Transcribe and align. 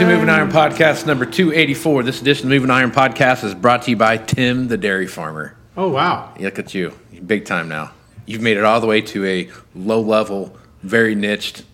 To 0.00 0.06
Moving 0.06 0.30
Iron 0.30 0.50
Podcast 0.50 1.04
number 1.04 1.26
284. 1.26 2.04
This 2.04 2.22
edition 2.22 2.46
of 2.46 2.50
Moving 2.50 2.70
Iron 2.70 2.90
Podcast 2.90 3.44
is 3.44 3.54
brought 3.54 3.82
to 3.82 3.90
you 3.90 3.98
by 3.98 4.16
Tim 4.16 4.68
the 4.68 4.78
Dairy 4.78 5.06
Farmer. 5.06 5.54
Oh 5.76 5.90
wow! 5.90 6.32
Look 6.40 6.58
at 6.58 6.72
you, 6.72 6.98
big 7.26 7.44
time 7.44 7.68
now. 7.68 7.92
You've 8.24 8.40
made 8.40 8.56
it 8.56 8.64
all 8.64 8.80
the 8.80 8.86
way 8.86 9.02
to 9.02 9.26
a 9.26 9.50
low 9.74 10.00
level, 10.00 10.56
very 10.82 11.14
niched 11.14 11.64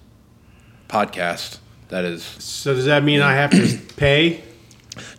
podcast. 0.88 1.58
That 1.90 2.04
is 2.04 2.24
So 2.24 2.74
does 2.74 2.86
that 2.86 3.04
mean 3.04 3.20
I 3.20 3.34
have 3.34 3.52
to 3.52 3.78
pay 3.96 4.42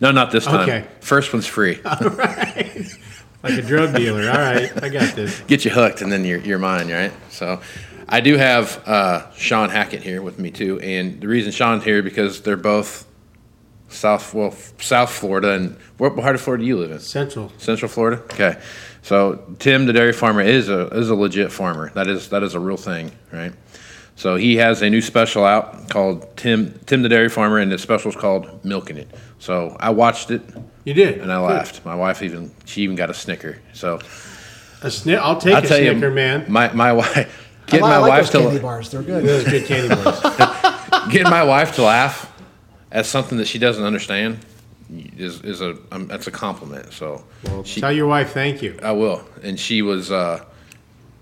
no, 0.02 0.12
not 0.12 0.32
this 0.32 0.44
time. 0.44 0.70
Okay. 0.70 0.86
First 1.00 1.32
one's 1.32 1.48
free. 1.48 1.80
All 1.86 2.10
right. 2.10 2.88
like 3.42 3.54
a 3.54 3.62
drug 3.62 3.96
dealer? 3.96 4.30
All 4.30 4.38
right, 4.38 4.84
I 4.84 4.90
got 4.90 5.16
this. 5.16 5.40
Get 5.48 5.64
you 5.64 5.72
hooked, 5.72 6.02
and 6.02 6.12
then 6.12 6.26
you're 6.26 6.40
you're 6.40 6.60
mine, 6.60 6.92
right? 6.92 7.14
So. 7.30 7.62
I 8.10 8.22
do 8.22 8.38
have 8.38 8.82
uh, 8.88 9.32
Shawn 9.34 9.70
Hackett 9.70 10.02
here 10.02 10.22
with 10.22 10.40
me 10.40 10.52
too, 10.52 10.80
and 10.80 11.20
the 11.22 11.28
reason 11.28 11.52
Shawn's 11.52 11.84
here 11.84 12.02
because 12.02 12.42
they're 12.42 12.56
both 12.58 13.06
South 13.90 14.34
well 14.34 14.52
South 14.80 15.12
Florida, 15.12 15.52
and 15.54 15.78
what 15.98 16.16
part 16.16 16.36
of 16.36 16.42
Florida 16.42 16.64
do 16.64 16.68
you 16.68 16.78
live 16.78 16.92
in? 16.92 17.00
Central. 17.00 17.52
Central 17.58 17.90
Florida. 17.90 18.22
Okay, 18.24 18.58
so 19.02 19.44
Tim, 19.60 19.86
the 19.86 19.94
dairy 19.94 20.14
farmer, 20.14 20.42
is 20.42 20.70
a 20.70 20.88
is 20.90 21.10
a 21.10 21.16
legit 21.16 21.52
farmer. 21.52 21.90
That 21.92 22.08
is 22.08 22.30
that 22.30 22.44
is 22.44 22.54
a 22.54 22.60
real 22.60 22.78
thing, 22.78 23.12
right? 23.32 23.54
So 24.16 24.36
he 24.36 24.56
has 24.56 24.82
a 24.82 24.90
new 24.90 25.02
special 25.02 25.46
out 25.46 25.90
called 25.90 26.36
Tim 26.38 26.80
Tim 26.86 27.02
the 27.04 27.10
Dairy 27.10 27.30
Farmer, 27.30 27.60
and 27.60 27.72
the 27.72 27.78
special 27.78 28.10
is 28.10 28.16
called 28.18 28.66
Milking 28.66 28.98
It. 28.98 29.08
So 29.38 29.78
I 29.80 29.92
watched 29.92 30.32
it 30.32 30.42
You 30.86 30.94
did, 30.96 31.20
and 31.20 31.32
I 31.32 31.38
laughed. 31.40 31.86
My 31.86 31.94
wife 31.96 32.24
even 32.24 32.52
she 32.66 32.82
even 32.82 32.96
got 32.96 33.10
a 33.12 33.14
snicker. 33.14 33.60
So 33.74 33.96
A 34.82 34.88
sni- 34.88 35.20
I'll 35.20 35.40
take 35.40 35.54
I'll 35.56 35.64
a 35.64 35.68
tell 35.68 35.80
you, 35.80 35.92
snicker, 35.92 36.10
man. 36.12 36.46
my 36.52 36.74
my 36.74 36.94
wife 37.02 37.47
I 37.68 37.72
getting 37.72 37.88
my 37.88 37.98
like 37.98 38.10
wife 38.10 38.32
those 38.32 38.32
to 38.32 38.48
candy 38.48 38.60
bars. 38.60 38.92
They're 38.92 39.02
good. 39.02 39.26
Those 39.26 39.44
good 39.44 39.66
candy 39.66 39.90
bars. 39.94 40.20
getting 41.12 41.30
my 41.30 41.44
wife 41.44 41.76
to 41.76 41.84
laugh 41.84 42.32
at 42.92 43.06
something 43.06 43.38
that 43.38 43.48
she 43.48 43.60
doesn't 43.60 43.84
understand 43.84 44.40
is 45.18 45.42
is 45.42 45.62
a 45.62 45.78
um, 45.92 46.08
that's 46.08 46.28
a 46.28 46.32
compliment. 46.32 46.94
So 46.94 47.26
she, 47.66 47.82
Tell 47.82 47.92
your 47.92 48.08
wife 48.08 48.32
thank 48.32 48.62
you. 48.62 48.80
I 48.82 48.92
will. 48.92 49.24
And 49.44 49.60
she 49.60 49.82
was, 49.82 50.12
uh, 50.12 50.46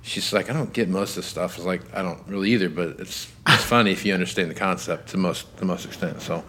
she's 0.04 0.32
like, 0.34 0.50
I 0.50 0.54
don't 0.54 0.72
get 0.72 0.88
most 0.88 1.12
of 1.12 1.16
this 1.18 1.26
stuff. 1.26 1.58
It's 1.58 1.66
like 1.66 1.82
I 1.96 2.02
don't 2.04 2.22
really 2.28 2.52
either, 2.52 2.70
but 2.70 3.00
it's 3.00 3.32
it's 3.48 3.64
funny 3.76 3.92
if 3.92 4.06
you 4.06 4.14
understand 4.14 4.52
the 4.52 4.56
concept 4.56 5.10
to 5.10 5.18
most 5.18 5.58
to 5.58 5.66
most 5.66 5.86
extent. 5.86 6.22
So, 6.22 6.44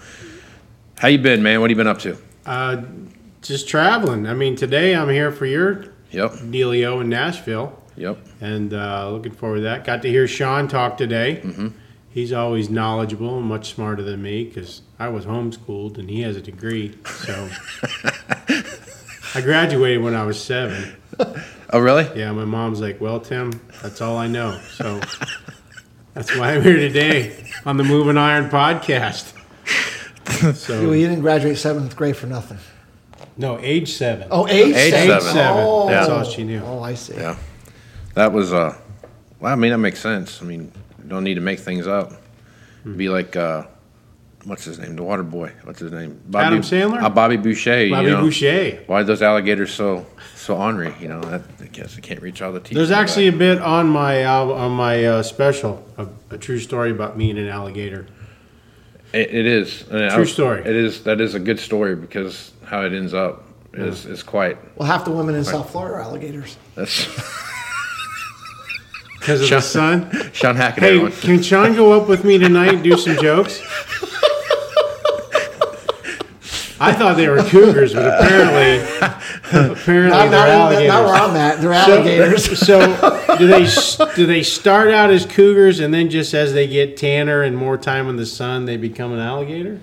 how 0.99 1.09
you 1.09 1.19
been, 1.19 1.43
man? 1.43 1.61
What 1.61 1.71
have 1.71 1.79
you 1.79 1.83
been 1.83 1.91
up 1.91 2.01
to? 2.01 2.19
Uh, 2.45 2.83
just 3.43 3.69
traveling. 3.69 4.27
I 4.27 4.35
mean, 4.35 4.57
today 4.57 4.95
I'm 4.95 5.09
here 5.09 5.33
for 5.33 5.47
your 5.47 5.87
Yep, 6.11 6.33
dealio 6.33 7.01
in 7.01 7.09
Nashville, 7.09 7.83
yep. 7.97 8.19
and 8.41 8.73
uh, 8.75 9.11
looking 9.11 9.33
forward 9.33 9.57
to 9.57 9.63
that. 9.63 9.85
Got 9.85 10.03
to 10.03 10.09
hear 10.09 10.27
Shawn 10.29 10.69
talk 10.69 10.97
today. 10.97 11.41
Mm-hmm. 11.45 11.69
He's 12.11 12.33
always 12.33 12.71
knowledgeable 12.71 13.37
and 13.39 13.47
much 13.47 13.75
smarter 13.75 14.03
than 14.03 14.23
me 14.23 14.45
because 14.45 14.81
I 14.99 15.09
was 15.09 15.27
homeschooled 15.27 15.99
and 15.99 16.09
he 16.09 16.23
has 16.23 16.37
a 16.37 16.41
degree. 16.41 16.97
So 17.05 17.51
I 19.35 19.41
graduated 19.43 20.03
when 20.03 20.15
I 20.15 20.25
was 20.25 20.43
seven. 20.43 20.97
Oh, 21.73 21.79
really? 21.81 22.09
Yeah, 22.19 22.33
my 22.33 22.45
mom's 22.45 22.81
like, 22.81 23.01
"Well, 23.01 23.21
Tim, 23.21 23.61
that's 23.83 24.01
all 24.01 24.17
I 24.17 24.29
know." 24.29 24.59
So 24.71 25.01
that's 26.15 26.35
why 26.37 26.55
I'm 26.55 26.63
here 26.63 26.77
today 26.77 27.51
on 27.67 27.77
the 27.77 27.85
Moving 27.85 28.17
Iron 28.17 28.49
podcast. 28.49 29.33
You, 30.43 30.53
So 30.55 30.93
you 30.93 31.07
didn't 31.09 31.21
graduate 31.23 31.59
seventh 31.59 31.95
grade 31.97 32.17
for 32.17 32.27
nothing. 32.29 32.59
no, 33.37 33.59
age 33.61 33.93
seven. 33.93 34.29
Oh, 34.31 34.47
age, 34.49 34.75
Age 34.75 34.93
seven. 34.93 35.21
seven. 35.21 35.33
seven. 35.35 35.63
Oh, 35.67 35.89
That's 35.91 36.09
all 36.09 36.25
she 36.25 36.45
knew. 36.45 36.63
Oh, 36.65 36.81
I 36.83 36.95
see. 36.95 37.15
Yeah. 37.15 37.37
That 38.17 38.33
was 38.33 38.53
uh, 38.55 38.75
well, 39.41 39.53
I 39.53 39.57
mean 39.57 39.73
that 39.73 39.79
makes 39.79 40.01
sense. 40.01 40.41
I 40.41 40.47
mean, 40.47 40.73
you 41.03 41.09
don't 41.09 41.23
need 41.23 41.35
to 41.35 41.43
make 41.43 41.61
things 41.61 41.87
up. 41.87 42.13
Be 42.97 43.11
like 43.11 43.37
uh, 43.37 43.67
what's 44.45 44.65
his 44.65 44.79
name? 44.79 44.97
The 44.97 45.03
water 45.03 45.23
boy. 45.23 45.53
What's 45.65 45.81
his 45.81 45.93
name? 45.93 46.19
Bobby, 46.27 46.47
Adam 46.47 46.61
Sandler? 46.63 47.03
Uh, 47.03 47.11
Bobby 47.11 47.37
Boucher. 47.37 47.91
Bobby 47.91 48.07
you 48.07 48.13
know? 48.13 48.23
Boucher. 48.23 48.83
Why 48.87 49.01
are 49.01 49.05
those 49.05 49.21
alligators 49.21 49.75
so 49.75 50.07
so 50.35 50.57
ornery? 50.57 50.95
You 50.99 51.09
know, 51.09 51.21
that, 51.21 51.43
I 51.61 51.67
guess 51.67 51.95
they 51.95 52.01
can't 52.01 52.23
reach 52.23 52.41
all 52.41 52.53
the 52.53 52.61
teeth. 52.61 52.75
There's 52.75 52.91
actually 52.91 53.29
a 53.29 53.33
bit 53.33 53.61
on 53.61 53.87
my 53.89 54.23
al- 54.23 54.53
on 54.53 54.73
my 54.73 55.05
uh, 55.05 55.23
special, 55.23 55.85
a, 55.99 56.07
a 56.31 56.39
true 56.39 56.59
story 56.59 56.91
about 56.91 57.19
me 57.19 57.29
and 57.29 57.39
an 57.39 57.49
alligator. 57.49 58.07
It, 59.13 59.35
it 59.35 59.47
is 59.47 59.85
And 59.91 60.05
I 60.07 60.09
True 60.09 60.21
was- 60.21 60.33
story. 60.33 60.61
It 60.63 60.75
is. 60.75 61.03
That 61.05 61.21
is 61.21 61.35
a 61.35 61.39
good 61.41 61.59
story 61.61 61.95
because 61.97 62.53
how 62.65 62.81
it 62.83 62.95
ends 62.95 63.13
up 63.13 63.45
is 63.75 64.07
is 64.07 64.23
quite. 64.23 64.57
Well, 64.79 64.89
half 64.89 65.05
the 65.05 65.11
women 65.11 65.35
in 65.35 65.45
South 65.45 65.69
Florida 65.71 65.97
are 65.97 66.01
alligators. 66.01 66.57
That's 66.77 67.05
Because 69.27 69.43
of 69.43 69.51
the 69.51 69.61
sun. 69.61 70.33
Shawn 70.33 70.55
Hackett. 70.55 70.85
Hey, 70.85 70.89
everyone. 70.91 71.11
can 71.11 71.43
Shawn 71.43 71.75
go 71.75 71.93
up 72.01 72.09
with 72.09 72.23
me 72.25 72.39
tonight 72.39 72.75
and 72.75 72.85
do 72.85 72.97
some 72.97 73.17
jokes? 73.17 73.61
I 76.79 76.93
thought 76.93 77.17
they 77.17 77.27
were 77.29 77.43
cougars, 77.43 77.93
but 77.93 78.07
apparently, 78.07 78.87
apparently 79.51 80.11
Not, 80.11 80.31
they're 80.31 80.31
not, 80.31 80.49
alligators. 80.49 80.89
not 80.93 81.05
where 81.07 81.15
I'm 81.15 81.37
at. 81.37 81.61
They're 81.61 81.75
So- 81.85 81.93
alligators. 81.99 82.59
So, 82.61 83.37
do 83.37 83.49
they 83.49 83.67
do 84.15 84.27
they 84.27 84.45
start 84.45 84.93
out 84.93 85.11
as 85.11 85.27
cougars 85.27 85.81
and 85.81 85.93
then 85.93 86.09
just 86.09 86.33
as 86.33 86.53
they 86.53 86.69
get 86.69 86.97
tanner 86.97 87.43
and 87.43 87.57
more 87.57 87.77
time 87.77 88.09
in 88.09 88.15
the 88.15 88.27
sun, 88.27 88.65
they 88.67 88.77
become 88.77 89.13
an 89.13 89.19
alligator? 89.19 89.81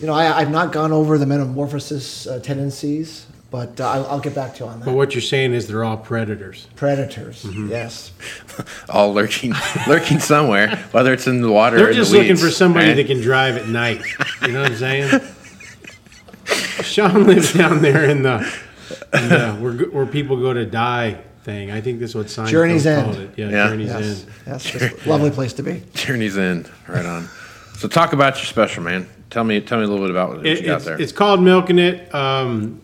you 0.00 0.06
know, 0.06 0.14
I, 0.14 0.38
I've 0.38 0.50
not 0.50 0.72
gone 0.72 0.92
over 0.92 1.18
the 1.18 1.26
metamorphosis 1.26 2.26
uh, 2.26 2.38
tendencies, 2.40 3.26
but 3.52 3.78
uh, 3.80 3.86
I'll, 3.88 4.06
I'll 4.06 4.20
get 4.20 4.34
back 4.34 4.54
to 4.56 4.64
you 4.64 4.70
on 4.70 4.80
that. 4.80 4.86
But 4.86 4.94
what 4.94 5.14
you're 5.14 5.20
saying 5.22 5.52
is 5.52 5.68
they're 5.68 5.84
all 5.84 5.98
predators. 5.98 6.66
Predators, 6.74 7.44
Mm-hmm. 7.44 7.68
yes. 7.70 8.10
all 8.88 9.12
lurking, 9.12 9.52
lurking 9.86 10.18
somewhere, 10.18 10.74
whether 10.90 11.12
it's 11.12 11.26
in 11.28 11.42
the 11.42 11.52
water. 11.52 11.76
They're 11.76 11.90
in 11.90 11.94
just 11.94 12.10
the 12.10 12.16
looking 12.16 12.30
weeds, 12.32 12.42
for 12.42 12.50
somebody 12.50 12.88
right? 12.88 12.94
that 12.96 13.06
can 13.06 13.20
drive 13.20 13.56
at 13.58 13.68
night. 13.68 14.00
You 14.42 14.48
know 14.52 14.62
what 14.62 14.72
I'm 14.72 14.76
saying? 14.78 15.20
Shawn 16.82 17.26
lives 17.26 17.52
down 17.52 17.82
there 17.82 18.04
in 18.08 18.22
the, 18.22 18.38
in 19.12 19.28
the 19.28 19.52
where, 19.60 19.72
where 19.90 20.06
people 20.06 20.36
go 20.40 20.52
to 20.52 20.66
die 20.66 21.18
thing. 21.44 21.70
I 21.70 21.80
think 21.80 22.00
that's 22.00 22.14
what 22.14 22.26
Seinfeld 22.26 22.48
Journey's 22.48 22.84
called 22.84 23.16
End. 23.16 23.16
it. 23.16 23.30
Yeah, 23.38 23.48
Yeah. 23.50 23.68
Journey's 23.68 23.88
Yes, 23.88 24.04
End. 24.24 24.32
yes, 24.46 24.74
it's 24.74 25.06
a 25.06 25.08
lovely 25.08 25.30
place 25.30 25.52
to 25.54 25.62
be. 25.62 25.82
Journey's 25.94 26.38
end. 26.38 26.70
Right 26.88 27.04
on. 27.06 27.28
So 27.76 27.86
talk 27.88 28.12
about 28.12 28.36
your 28.36 28.44
special, 28.46 28.82
man. 28.82 29.08
Tell 29.30 29.44
me, 29.44 29.60
tell 29.60 29.78
me 29.78 29.84
a 29.84 29.88
little 29.88 30.04
bit 30.04 30.10
about 30.10 30.36
what 30.36 30.46
It- 30.46 30.60
you 30.60 30.66
got 30.66 30.76
it's, 30.76 30.84
there. 30.84 31.00
it's 31.00 31.12
called 31.12 31.42
Milking 31.42 31.78
It. 31.78 32.14
Um, 32.14 32.80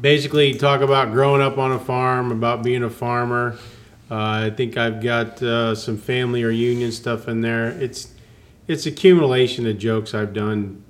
basically 0.00 0.54
talk 0.54 0.80
about 0.80 1.12
growing 1.12 1.42
up 1.42 1.58
on 1.58 1.72
a 1.72 1.78
farm, 1.78 2.30
about 2.32 2.62
being 2.62 2.82
a 2.82 2.90
farmer. 2.90 3.56
Uh, 4.10 4.14
I 4.46 4.50
think 4.50 4.76
I've 4.76 5.02
got 5.02 5.42
uh, 5.42 5.74
some 5.74 5.98
family 5.98 6.44
reunion 6.44 6.92
stuff 6.92 7.28
in 7.28 7.40
there. 7.42 7.68
It's 7.68 8.12
it's 8.66 8.86
accumulation 8.86 9.66
of 9.66 9.78
jokes 9.78 10.14
I've 10.14 10.32
done 10.32 10.84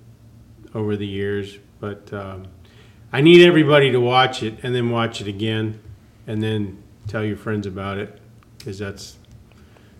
over 0.75 0.97
the 0.97 1.07
years, 1.07 1.59
but 1.81 2.13
um, 2.13 2.47
I 3.13 3.21
need 3.21 3.47
everybody 3.47 3.91
to 3.93 3.99
watch 3.99 4.43
it 4.43 4.59
and 4.63 4.75
then 4.75 4.91
watch 4.91 5.21
it 5.21 5.27
again, 5.29 5.81
and 6.27 6.43
then 6.43 6.83
tell 7.07 7.25
your 7.25 7.37
friends 7.37 7.67
about 7.67 7.99
it 7.99 8.21
because 8.59 8.79
that's 8.79 9.17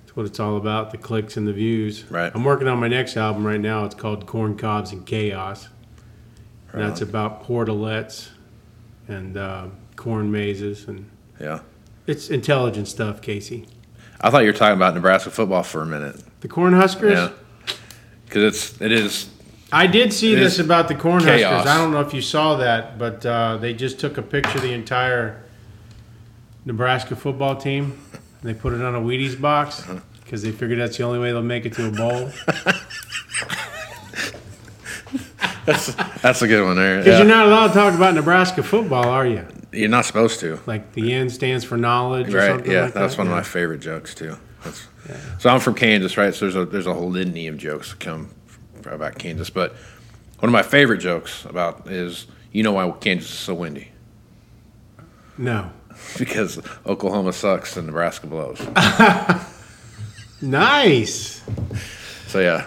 that's 0.05 0.15
what 0.17 0.27
it's 0.27 0.39
all 0.39 0.57
about 0.57 0.91
the 0.93 0.99
clicks 0.99 1.37
and 1.37 1.47
the 1.47 1.53
views. 1.53 2.05
Right. 2.11 2.31
I'm 2.35 2.45
working 2.45 2.69
on 2.69 2.79
my 2.79 2.89
next 2.89 3.17
album 3.17 3.45
right 3.47 3.61
now. 3.61 3.85
It's 3.85 3.95
called 3.95 4.27
Corn 4.27 4.57
Cobs 4.57 4.93
and 4.93 5.05
Chaos. 5.07 5.69
And 6.73 6.83
that's 6.83 7.01
Right. 7.01 7.09
about 7.09 7.45
portalets 7.47 8.29
and 9.09 9.37
uh, 9.37 9.67
corn 9.97 10.31
mazes, 10.31 10.87
and 10.87 11.09
Yeah. 11.41 11.61
it's 12.07 12.31
intelligent 12.31 12.89
stuff, 12.89 13.21
Casey. 13.21 13.67
I 14.21 14.31
thought 14.31 14.41
you 14.41 14.49
were 14.53 14.59
talking 14.59 14.77
about 14.77 14.95
Nebraska 14.95 15.31
football 15.31 15.63
for 15.63 15.83
a 15.83 15.87
minute. 15.87 16.23
The 16.41 16.49
Cornhuskers. 16.49 17.13
Yeah. 17.13 17.31
Because 18.25 18.43
it's 18.43 18.81
it 18.81 18.93
is 18.93 19.31
I 19.73 19.87
did 19.87 20.13
see 20.13 20.35
this 20.35 20.59
about 20.59 20.89
the 20.89 20.95
Cornhuskers. 20.95 21.39
chaos. 21.39 21.67
I 21.67 21.77
don't 21.79 21.93
know 21.93 22.01
if 22.01 22.13
you 22.15 22.23
saw 22.23 22.57
that, 22.57 22.99
but 22.99 23.25
uh, 23.27 23.57
they 23.59 23.75
just 23.75 24.01
took 24.01 24.17
a 24.19 24.23
picture 24.23 24.57
of 24.59 24.63
the 24.63 24.73
entire 24.73 25.43
Nebraska 26.65 27.15
football 27.17 27.57
team. 27.57 27.99
And 28.41 28.49
they 28.51 28.55
put 28.55 28.73
it 28.73 28.81
on 28.83 28.95
a 28.95 29.01
Wheaties 29.01 29.41
box 29.41 29.81
Uh-huh. 29.81 30.01
because 30.25 30.43
they 30.43 30.53
figured 30.53 30.79
that's 30.79 30.97
the 30.97 31.03
only 31.05 31.19
way 31.19 31.33
they'll 31.33 31.43
make 31.43 31.67
it 31.67 31.73
to 31.75 31.87
a 31.89 31.91
bowl. 31.91 32.31
that's 36.23 36.43
a 36.43 36.49
good 36.49 36.65
one 36.65 36.77
there. 36.77 36.99
Because 36.99 37.13
Yeah. 37.13 37.19
you're 37.19 37.27
not 37.27 37.47
allowed 37.47 37.69
to 37.69 37.75
talk 37.75 37.95
about 37.95 38.15
Nebraska 38.15 38.63
football, 38.63 39.07
are 39.09 39.27
you? 39.27 39.45
You're 39.73 39.89
not 39.91 40.05
supposed 40.07 40.41
to. 40.41 40.59
Like 40.67 40.93
the 40.95 41.13
N 41.13 41.29
stands 41.29 41.65
for 41.65 41.77
knowledge 41.77 42.33
or 42.33 42.39
Right. 42.39 42.49
something 42.49 42.71
Yeah. 42.71 42.85
like 42.85 42.95
that. 42.95 43.01
that's 43.01 43.19
one 43.19 43.27
of 43.27 43.33
my 43.33 43.43
favorite 43.43 43.81
jokes 43.81 44.15
too. 44.15 44.37
That's, 44.65 44.87
So 45.39 45.51
I'm 45.51 45.61
from 45.61 45.75
Kansas, 45.75 46.17
right? 46.17 46.35
So 46.35 46.47
there's 46.47 46.57
a 46.57 46.65
there's 46.65 46.87
a 46.87 46.95
whole 46.95 47.11
litany 47.11 47.47
of 47.49 47.57
jokes 47.59 47.91
that 47.91 48.01
come 48.01 48.29
about 48.91 49.19
Kansas, 49.19 49.51
but 49.51 49.75
one 50.39 50.49
of 50.49 50.53
my 50.53 50.63
favorite 50.63 50.99
jokes 50.99 51.45
about 51.45 51.87
is 51.91 52.27
you 52.53 52.63
know 52.63 52.73
why 52.73 52.91
Kansas 53.01 53.31
is 53.31 53.39
so 53.39 53.55
windy 53.55 53.91
No. 55.37 55.71
because 56.19 56.61
Oklahoma 56.87 57.33
sucks 57.33 57.77
and 57.77 57.87
Nebraska 57.87 58.27
blows. 58.27 58.61
Nice. 60.41 61.43
So 62.29 62.39
yeah, 62.41 62.67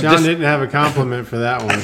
Shawn 0.00 0.22
didn't 0.22 0.42
have 0.42 0.60
a 0.62 0.66
compliment 0.66 1.26
for 1.26 1.38
that 1.38 1.62
one. 1.62 1.78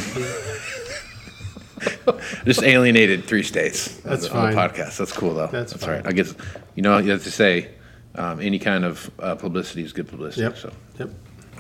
just 2.44 2.62
alienated 2.62 3.24
three 3.24 3.42
states. 3.42 3.96
on 4.04 4.10
That's 4.10 4.28
the- 4.28 4.36
on 4.36 4.50
the 4.50 4.56
fine. 4.56 4.68
podcast. 4.70 4.96
That's 4.98 5.12
cool 5.12 5.34
though. 5.34 5.46
That's 5.46 5.72
That's 5.72 5.84
fine. 5.84 5.96
right. 5.96 6.06
I 6.06 6.12
guess 6.12 6.34
you 6.74 6.82
know 6.82 6.98
you 6.98 7.10
have 7.10 7.22
to 7.24 7.30
say 7.30 7.70
um, 8.16 8.40
any 8.40 8.58
kind 8.58 8.84
of 8.84 9.10
uh, 9.18 9.34
publicity 9.36 9.82
is 9.82 9.92
good 9.92 10.08
publicity. 10.08 10.42
Yep. 10.42 10.56
So 10.58 10.72
Yep. 10.98 11.10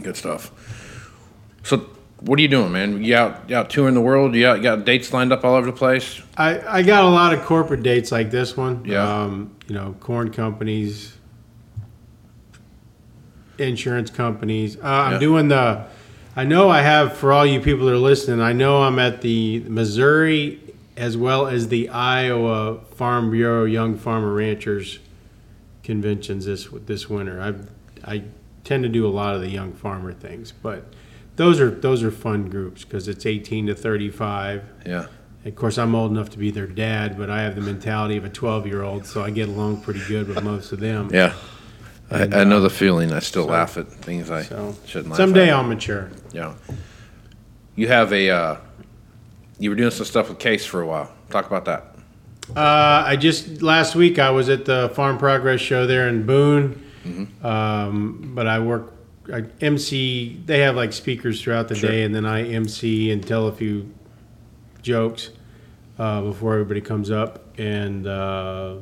good 0.02 0.16
stuff. 0.16 0.50
So 1.62 1.86
what 2.20 2.38
are 2.38 2.42
you 2.42 2.48
doing, 2.48 2.72
man? 2.72 3.02
You 3.02 3.16
out 3.16 3.48
you 3.48 3.56
out 3.56 3.70
touring 3.70 3.94
the 3.94 4.00
world? 4.00 4.34
You 4.34 4.46
out 4.48 4.56
you 4.58 4.62
got 4.62 4.84
dates 4.84 5.12
lined 5.12 5.32
up 5.32 5.44
all 5.44 5.54
over 5.54 5.66
the 5.66 5.76
place? 5.76 6.20
I, 6.36 6.60
I 6.78 6.82
got 6.82 7.04
a 7.04 7.08
lot 7.08 7.32
of 7.32 7.42
corporate 7.44 7.82
dates 7.82 8.10
like 8.12 8.30
this 8.30 8.56
one. 8.56 8.84
Yeah. 8.84 9.22
Um, 9.22 9.56
you 9.68 9.74
know, 9.74 9.94
corn 10.00 10.30
companies, 10.32 11.16
insurance 13.58 14.10
companies. 14.10 14.76
Uh, 14.76 14.80
I'm 14.84 15.12
Yeah. 15.12 15.18
doing 15.18 15.48
the. 15.48 15.86
I 16.40 16.44
know 16.44 16.70
I 16.70 16.80
have 16.80 17.18
for 17.18 17.34
all 17.34 17.44
you 17.44 17.60
people 17.60 17.84
that 17.84 17.92
are 17.92 17.98
listening. 17.98 18.40
I 18.40 18.54
know 18.54 18.82
I'm 18.82 18.98
at 18.98 19.20
the 19.20 19.60
Missouri 19.68 20.58
as 20.96 21.14
well 21.14 21.46
as 21.46 21.68
the 21.68 21.90
Iowa 21.90 22.80
Farm 22.94 23.30
Bureau 23.30 23.64
Young 23.64 23.98
Farmer 23.98 24.32
Ranchers 24.32 25.00
conventions 25.82 26.46
this 26.46 26.66
this 26.86 27.10
winter. 27.10 27.42
I 27.42 28.10
I 28.10 28.22
tend 28.64 28.84
to 28.84 28.88
do 28.88 29.06
a 29.06 29.12
lot 29.12 29.34
of 29.34 29.42
the 29.42 29.50
young 29.50 29.74
farmer 29.74 30.14
things, 30.14 30.50
but 30.50 30.86
those 31.36 31.60
are 31.60 31.68
those 31.68 32.02
are 32.02 32.10
fun 32.10 32.48
groups 32.48 32.84
because 32.84 33.06
it's 33.06 33.26
18 33.26 33.66
to 33.66 33.74
35. 33.74 34.64
Yeah. 34.86 35.08
Of 35.44 35.54
course, 35.56 35.76
I'm 35.76 35.94
old 35.94 36.10
enough 36.10 36.30
to 36.30 36.38
be 36.38 36.50
their 36.50 36.66
dad, 36.66 37.18
but 37.18 37.28
I 37.28 37.42
have 37.42 37.54
the 37.54 37.60
mentality 37.60 38.16
of 38.16 38.24
a 38.24 38.30
12 38.30 38.66
year 38.66 38.82
old, 38.82 39.04
so 39.04 39.22
I 39.22 39.28
get 39.28 39.50
along 39.50 39.82
pretty 39.82 40.02
good 40.08 40.26
with 40.26 40.42
most 40.42 40.72
of 40.72 40.80
them. 40.80 41.10
Yeah. 41.12 41.34
I, 42.10 42.22
I 42.40 42.44
know 42.44 42.56
uh, 42.56 42.60
the 42.60 42.70
feeling. 42.70 43.12
I 43.12 43.20
still 43.20 43.46
laugh 43.46 43.76
at 43.76 43.88
things 43.88 44.30
I 44.30 44.42
So 44.42 44.74
shouldn't 44.86 45.10
laugh 45.10 45.20
at. 45.20 45.22
someday 45.22 45.48
at. 45.50 45.54
I'll 45.56 45.62
mature. 45.64 46.10
Yeah. 46.32 46.54
You 47.76 47.88
have 47.88 48.12
a. 48.12 48.30
Uh, 48.30 48.56
you 49.58 49.70
were 49.70 49.76
doing 49.76 49.90
some 49.90 50.06
stuff 50.06 50.28
with 50.28 50.38
Case 50.38 50.64
for 50.66 50.80
a 50.80 50.86
while. 50.86 51.12
Talk 51.30 51.46
about 51.46 51.64
that. 51.66 51.94
Uh, 52.56 53.04
I 53.06 53.16
just 53.16 53.62
last 53.62 53.94
week 53.94 54.18
I 54.18 54.30
was 54.30 54.48
at 54.48 54.64
the 54.64 54.90
Farm 54.94 55.18
Progress 55.18 55.60
show 55.60 55.86
there 55.86 56.08
in 56.08 56.26
Boone, 56.26 56.82
um, 57.42 58.32
but 58.34 58.46
I 58.48 58.58
work 58.58 58.92
I 59.32 59.44
MC. 59.60 60.40
They 60.46 60.58
have 60.60 60.74
like 60.74 60.92
speakers 60.92 61.40
throughout 61.40 61.68
the 61.68 61.76
Sure. 61.76 61.90
day, 61.90 62.02
and 62.02 62.12
then 62.14 62.26
I 62.26 62.42
MC 62.50 63.12
and 63.12 63.24
tell 63.24 63.46
a 63.46 63.52
few 63.52 63.92
jokes 64.82 65.30
uh, 65.98 66.22
before 66.22 66.54
everybody 66.54 66.80
comes 66.80 67.10
up. 67.10 67.44
And 67.58 68.06
uh, 68.06 68.76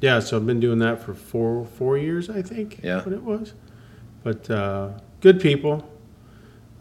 yeah, 0.00 0.20
so 0.20 0.36
I've 0.36 0.46
been 0.46 0.60
doing 0.60 0.78
that 0.80 1.02
for 1.02 1.14
four 1.14 1.66
four 1.66 1.98
years, 1.98 2.30
I 2.30 2.42
think. 2.42 2.80
Yeah. 2.82 3.02
what 3.02 3.12
it 3.12 3.22
was. 3.22 3.54
But 4.22 4.50
uh, 4.50 4.90
good 5.20 5.40
people. 5.40 5.88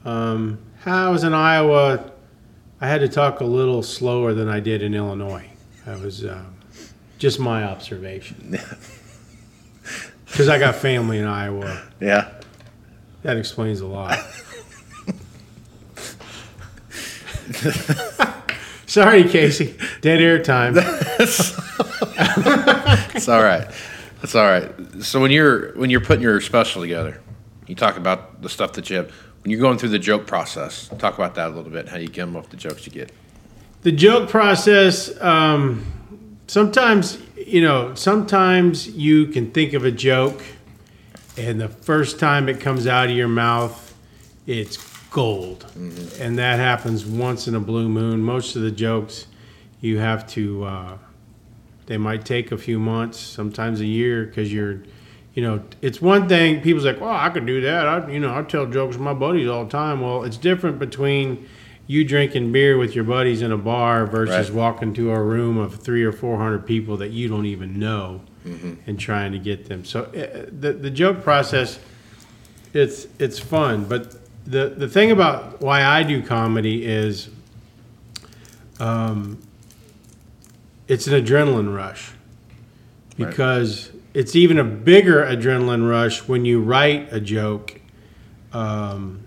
Um, 0.05 0.59
how 0.79 1.07
I 1.07 1.09
was 1.09 1.23
in 1.23 1.33
Iowa. 1.33 2.11
I 2.79 2.87
had 2.87 3.01
to 3.01 3.07
talk 3.07 3.39
a 3.39 3.45
little 3.45 3.81
slower 3.81 4.33
than 4.33 4.47
I 4.47 4.59
did 4.59 4.83
in 4.83 4.93
Illinois. 4.93 5.49
That 5.85 5.99
was 5.99 6.23
um, 6.25 6.55
just 7.17 7.39
my 7.39 7.63
observation. 7.63 8.59
Because 10.25 10.49
I 10.49 10.59
got 10.59 10.75
family 10.75 11.19
in 11.19 11.25
Iowa. 11.25 11.81
Yeah. 11.99 12.29
That 13.23 13.37
explains 13.37 13.79
a 13.79 13.87
lot. 13.87 14.19
Sorry, 18.87 19.25
Casey. 19.25 19.75
Dead 20.01 20.21
air 20.21 20.41
time. 20.41 20.75
It's 23.13 23.27
all 23.27 23.43
right. 23.43 23.67
That's 24.21 24.35
all 24.35 24.45
right. 24.45 24.71
So 25.01 25.19
when 25.19 25.31
you're 25.31 25.73
when 25.73 25.89
you're 25.89 26.01
putting 26.01 26.23
your 26.23 26.39
special 26.41 26.81
together, 26.81 27.21
you 27.67 27.75
talk 27.75 27.97
about 27.97 28.41
the 28.41 28.49
stuff 28.49 28.73
that 28.73 28.89
you 28.89 28.97
have. 28.97 29.11
When 29.43 29.51
you're 29.51 29.59
going 29.59 29.77
through 29.77 29.89
the 29.89 29.99
joke 29.99 30.25
process, 30.25 30.89
talk 30.97 31.15
about 31.15 31.35
that 31.35 31.47
a 31.47 31.53
little 31.53 31.71
bit. 31.71 31.89
How 31.89 31.97
you 31.97 32.09
come 32.09 32.35
up 32.35 32.43
with 32.43 32.51
the 32.51 32.57
jokes 32.57 32.85
you 32.85 32.91
get. 32.91 33.11
The 33.81 33.91
joke 33.91 34.29
process, 34.29 35.19
um, 35.21 35.85
sometimes, 36.47 37.19
you 37.35 37.61
know, 37.61 37.93
sometimes 37.95 38.87
you 38.89 39.27
can 39.27 39.51
think 39.51 39.73
of 39.73 39.85
a 39.85 39.91
joke, 39.91 40.43
and 41.37 41.59
the 41.59 41.69
first 41.69 42.19
time 42.19 42.49
it 42.49 42.59
comes 42.59 42.87
out 42.87 43.09
of 43.09 43.15
your 43.15 43.27
mouth, 43.27 43.95
it's 44.45 44.75
gold. 45.11 45.65
And 46.19 46.37
that 46.37 46.59
happens 46.59 47.05
once 47.05 47.47
in 47.47 47.55
a 47.55 47.59
blue 47.59 47.89
moon. 47.89 48.21
Most 48.21 48.55
of 48.55 48.61
the 48.61 48.71
jokes, 48.71 49.27
you 49.81 49.97
have 49.99 50.27
to, 50.31 50.63
uh, 50.65 50.97
they 51.85 51.97
might 51.97 52.25
take 52.25 52.51
a 52.51 52.57
few 52.57 52.79
months, 52.79 53.17
sometimes 53.19 53.79
a 53.79 53.85
year, 53.85 54.25
because 54.25 54.51
you're, 54.51 54.79
you 55.33 55.41
know, 55.43 55.61
it's 55.81 56.01
one 56.01 56.27
thing, 56.27 56.61
people's 56.61 56.85
like, 56.85 56.99
well, 56.99 57.11
I 57.15 57.29
could 57.29 57.45
do 57.45 57.61
that. 57.61 57.87
I, 57.87 58.09
you 58.11 58.19
know, 58.19 58.33
I 58.35 58.41
tell 58.43 58.65
jokes 58.65 58.95
with 58.95 59.03
my 59.03 59.13
buddies 59.13 59.47
all 59.47 59.63
the 59.65 59.69
time. 59.71 60.01
Well, 60.01 60.23
it's 60.23 60.37
different 60.37 60.79
between 60.79 61.47
you 61.85 62.03
drinking 62.03 62.51
beer 62.51 62.77
with 62.77 62.95
your 62.95 63.05
buddies 63.05 63.41
in 63.41 63.51
a 63.51 63.57
bar 63.57 64.05
versus 64.05 64.49
Right. 64.49 64.57
walking 64.57 64.93
to 64.95 65.11
a 65.11 65.21
room 65.21 65.57
of 65.57 65.75
three 65.75 66.03
or 66.03 66.11
four 66.11 66.37
hundred 66.37 66.65
people 66.65 66.97
that 66.97 67.11
you 67.11 67.29
don't 67.29 67.45
even 67.45 67.79
know 67.79 68.21
and 68.85 68.99
trying 68.99 69.31
to 69.33 69.39
get 69.39 69.67
them. 69.69 69.85
So 69.85 70.03
uh, 70.03 70.49
the 70.51 70.73
the 70.73 70.89
joke 70.89 71.23
process, 71.23 71.79
it's 72.73 73.07
it's 73.19 73.39
fun. 73.39 73.85
But 73.85 74.15
the 74.47 74.69
the 74.69 74.87
thing 74.87 75.11
about 75.11 75.61
why 75.61 75.83
I 75.83 76.03
do 76.03 76.23
comedy 76.23 76.85
is, 76.85 77.29
um, 78.79 79.37
it's 80.87 81.07
an 81.07 81.13
adrenaline 81.13 81.75
rush. 81.75 82.11
Right. 83.17 83.29
because 83.29 83.91
it's 84.13 84.35
even 84.35 84.59
a 84.59 84.63
bigger 84.63 85.25
adrenaline 85.25 85.89
rush 85.89 86.27
when 86.27 86.45
you 86.45 86.61
write 86.61 87.11
a 87.11 87.19
joke 87.19 87.81
um, 88.53 89.23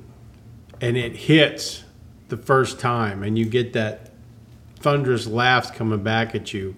and 0.81 0.97
it 0.97 1.17
hits 1.17 1.85
the 2.29 2.37
first 2.37 2.79
time 2.79 3.23
and 3.23 3.37
you 3.39 3.45
get 3.45 3.73
that 3.73 4.11
thunderous 4.77 5.27
laughs 5.27 5.71
coming 5.71 6.03
back 6.03 6.35
at 6.35 6.55
you. 6.55 6.77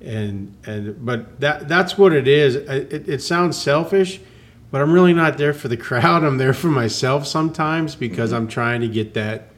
And 0.00 0.56
and 0.64 1.04
but 1.04 1.40
that 1.40 1.68
that's 1.68 1.98
what 1.98 2.12
it 2.12 2.28
is. 2.28 2.54
It, 2.54 3.08
it 3.08 3.22
sounds 3.22 3.60
selfish 3.60 4.20
but 4.70 4.80
i'm 4.80 4.92
really 4.92 5.12
not 5.12 5.38
there 5.38 5.52
for 5.54 5.68
the 5.68 5.76
crowd. 5.76 6.24
I'm 6.24 6.38
there 6.38 6.52
for 6.54 6.68
myself 6.68 7.26
sometimes 7.26 7.94
because 7.94 8.32
i'm 8.32 8.48
trying 8.48 8.80
to 8.82 8.88
get 8.88 9.14
that 9.14 9.50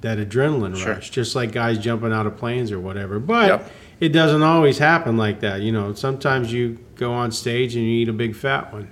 that 0.00 0.16
adrenaline 0.18 0.76
Sure. 0.76 0.94
rush 0.94 1.10
just 1.10 1.34
like 1.36 1.52
guys 1.52 1.78
jumping 1.78 2.12
out 2.12 2.26
of 2.26 2.36
planes 2.38 2.72
or 2.72 2.80
whatever. 2.80 3.18
But 3.18 3.48
Yep. 3.48 3.70
it 4.00 4.08
doesn't 4.10 4.42
always 4.42 4.78
happen 4.78 5.16
like 5.18 5.40
that 5.40 5.60
you 5.60 5.72
know. 5.72 5.92
Sometimes 5.92 6.50
you 6.52 6.78
go 6.96 7.12
on 7.12 7.30
stage 7.32 7.76
and 7.76 7.84
you 7.84 7.90
eat 7.90 8.08
a 8.08 8.12
big 8.14 8.34
fat 8.34 8.72
one. 8.72 8.90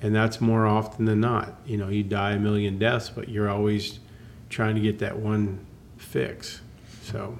And 0.00 0.14
that's 0.14 0.40
more 0.40 0.66
often 0.66 1.04
than 1.04 1.20
not. 1.20 1.58
You 1.66 1.76
know 1.76 1.88
you 1.88 2.02
die 2.02 2.32
a 2.32 2.38
million 2.38 2.78
deaths 2.78 3.10
but 3.10 3.28
you're 3.28 3.50
always 3.50 3.98
trying 4.48 4.74
to 4.76 4.80
get 4.80 5.00
that 5.00 5.18
one 5.18 5.66
fix. 5.98 6.62
So 7.02 7.38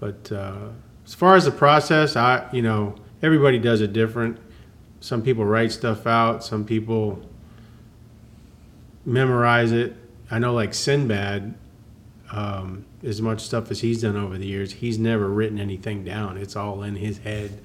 but 0.00 0.30
uh, 0.32 0.68
as 1.06 1.14
far 1.14 1.36
as 1.36 1.44
the 1.46 1.50
process, 1.50 2.14
I 2.16 2.46
you 2.52 2.60
know 2.60 2.96
everybody 3.22 3.58
does 3.58 3.80
it 3.80 3.92
different. 3.94 4.36
Some 5.02 5.20
people 5.22 5.44
write 5.44 5.72
stuff 5.72 6.06
out. 6.06 6.44
Some 6.44 6.64
people 6.64 7.20
memorize 9.04 9.72
it. 9.72 9.96
I 10.30 10.38
know 10.38 10.54
like 10.54 10.72
Sinbad, 10.74 11.54
um, 12.30 12.84
as 13.02 13.20
much 13.20 13.40
stuff 13.40 13.72
as 13.72 13.80
he's 13.80 14.02
done 14.02 14.16
over 14.16 14.38
the 14.38 14.46
years, 14.46 14.74
he's 14.74 14.98
never 15.00 15.28
written 15.28 15.58
anything 15.58 16.04
down. 16.04 16.36
It's 16.36 16.54
all 16.54 16.84
in 16.84 16.94
his 16.94 17.18
head. 17.18 17.60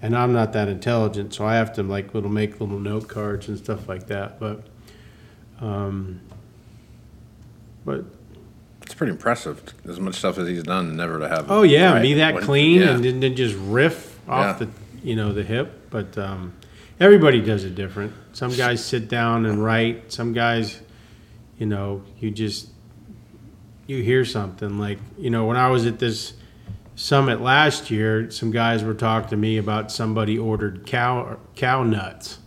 And 0.00 0.16
I'm 0.16 0.32
not 0.32 0.52
that 0.52 0.68
intelligent, 0.68 1.34
so 1.34 1.44
I 1.44 1.56
have 1.56 1.72
to 1.74 1.82
like 1.82 2.14
little 2.14 2.30
make 2.30 2.60
little 2.60 2.78
note 2.78 3.08
cards 3.08 3.48
and 3.48 3.58
stuff 3.58 3.88
like 3.88 4.06
that. 4.06 4.38
But, 4.38 4.62
um, 5.60 6.20
but 7.84 8.04
It's 8.82 8.94
pretty 8.94 9.10
impressive. 9.10 9.60
As 9.88 9.98
much 9.98 10.14
stuff 10.14 10.38
as 10.38 10.46
he's 10.46 10.62
done, 10.62 10.94
never 10.96 11.18
to 11.18 11.28
have. 11.28 11.50
Oh 11.50 11.64
yeah, 11.64 11.94
right? 11.94 12.02
be 12.02 12.14
that 12.14 12.38
clean 12.42 12.82
yeah. 12.82 12.90
and 12.90 13.04
then, 13.04 13.18
then 13.18 13.34
just 13.34 13.56
riff 13.58 14.20
off 14.28 14.60
Yeah. 14.60 14.66
the 14.66 14.72
you 15.02 15.16
know 15.16 15.32
the 15.32 15.42
hip. 15.42 15.90
But 15.90 16.16
um, 16.16 16.52
everybody 17.00 17.40
does 17.40 17.64
it 17.64 17.74
different. 17.74 18.12
Some 18.32 18.52
guys 18.52 18.84
sit 18.84 19.08
down 19.08 19.46
and 19.46 19.62
write. 19.62 20.12
Some 20.12 20.32
guys, 20.32 20.80
you 21.58 21.66
know, 21.66 22.02
you 22.18 22.30
just 22.30 22.68
you 23.86 24.02
hear 24.02 24.24
something 24.24 24.78
like 24.78 24.98
you 25.18 25.30
know 25.30 25.46
when 25.46 25.56
I 25.56 25.68
was 25.68 25.86
at 25.86 25.98
this 25.98 26.34
summit 26.96 27.40
last 27.40 27.90
year, 27.90 28.30
some 28.30 28.50
guys 28.50 28.82
were 28.82 28.94
talking 28.94 29.28
to 29.30 29.36
me 29.36 29.58
about 29.58 29.92
somebody 29.92 30.38
ordered 30.38 30.86
cow 30.86 31.38
cow 31.54 31.82
nuts. 31.82 32.38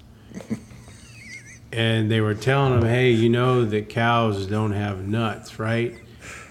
And 1.72 2.10
they 2.10 2.20
were 2.20 2.34
telling 2.34 2.80
them, 2.80 2.90
hey, 2.90 3.12
you 3.12 3.30
know 3.30 3.64
that 3.64 3.90
cows 3.90 4.48
don't 4.48 4.72
have 4.72 5.08
nuts, 5.08 5.60
right? 5.60 5.96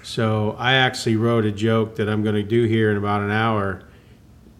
So 0.05 0.55
I 0.59 0.75
actually 0.75 1.17
wrote 1.17 1.45
a 1.45 1.51
joke 1.51 1.97
that 1.97 2.09
I'm 2.09 2.23
going 2.23 2.37
to 2.37 2.43
do 2.45 2.65
here 2.65 2.91
in 2.93 2.97
about 2.97 3.23
an 3.23 3.33
hour, 3.33 3.83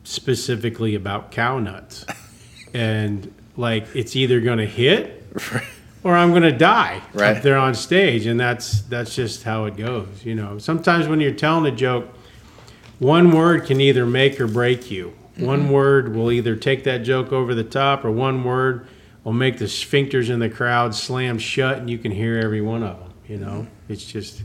specifically 0.03 0.97
about 0.97 1.31
cow 1.31 1.61
nuts, 1.61 2.05
and 2.75 3.33
like 3.57 3.87
it's 3.95 4.17
either 4.17 4.41
going 4.41 4.59
to 4.59 4.67
hit 4.67 5.27
or 6.05 6.15
I'm 6.15 6.31
going 6.31 6.43
to 6.43 6.53
die 6.53 7.03
Right. 7.13 7.37
up 7.37 7.43
there 7.43 7.59
on 7.59 7.75
stage, 7.75 8.27
and 8.27 8.39
that's 8.39 8.83
that's 8.83 9.15
just 9.15 9.43
how 9.43 9.65
it 9.65 9.77
goes. 9.77 10.25
You 10.25 10.35
know, 10.35 10.59
sometimes 10.59 11.09
when 11.09 11.21
you're 11.21 11.33
telling 11.33 11.71
a 11.73 11.75
joke, 11.75 12.09
one 12.99 13.31
word 13.33 13.67
can 13.67 13.81
either 13.81 14.07
make 14.07 14.41
or 14.41 14.47
break 14.47 14.91
you. 14.91 15.15
Mm-hmm. 15.35 15.47
One 15.47 15.69
word 15.69 16.15
will 16.15 16.33
either 16.33 16.57
take 16.57 16.85
that 16.85 16.99
joke 16.99 17.33
over 17.33 17.55
the 17.55 17.65
top, 17.65 18.05
or 18.05 18.11
one 18.11 18.45
word 18.45 18.87
will 19.25 19.33
make 19.33 19.59
the 19.59 19.67
sphincters 19.67 20.31
in 20.31 20.39
the 20.39 20.49
crowd 20.49 20.95
slam 20.95 21.39
shut, 21.39 21.79
and 21.79 21.91
you 21.91 21.99
can 21.99 22.13
hear 22.13 22.39
every 22.39 22.61
one 22.61 22.83
of 22.83 22.99
them. 22.99 23.13
You 23.29 23.37
know, 23.39 23.47
mm-hmm. 23.47 23.93
it's 23.93 24.05
just 24.05 24.43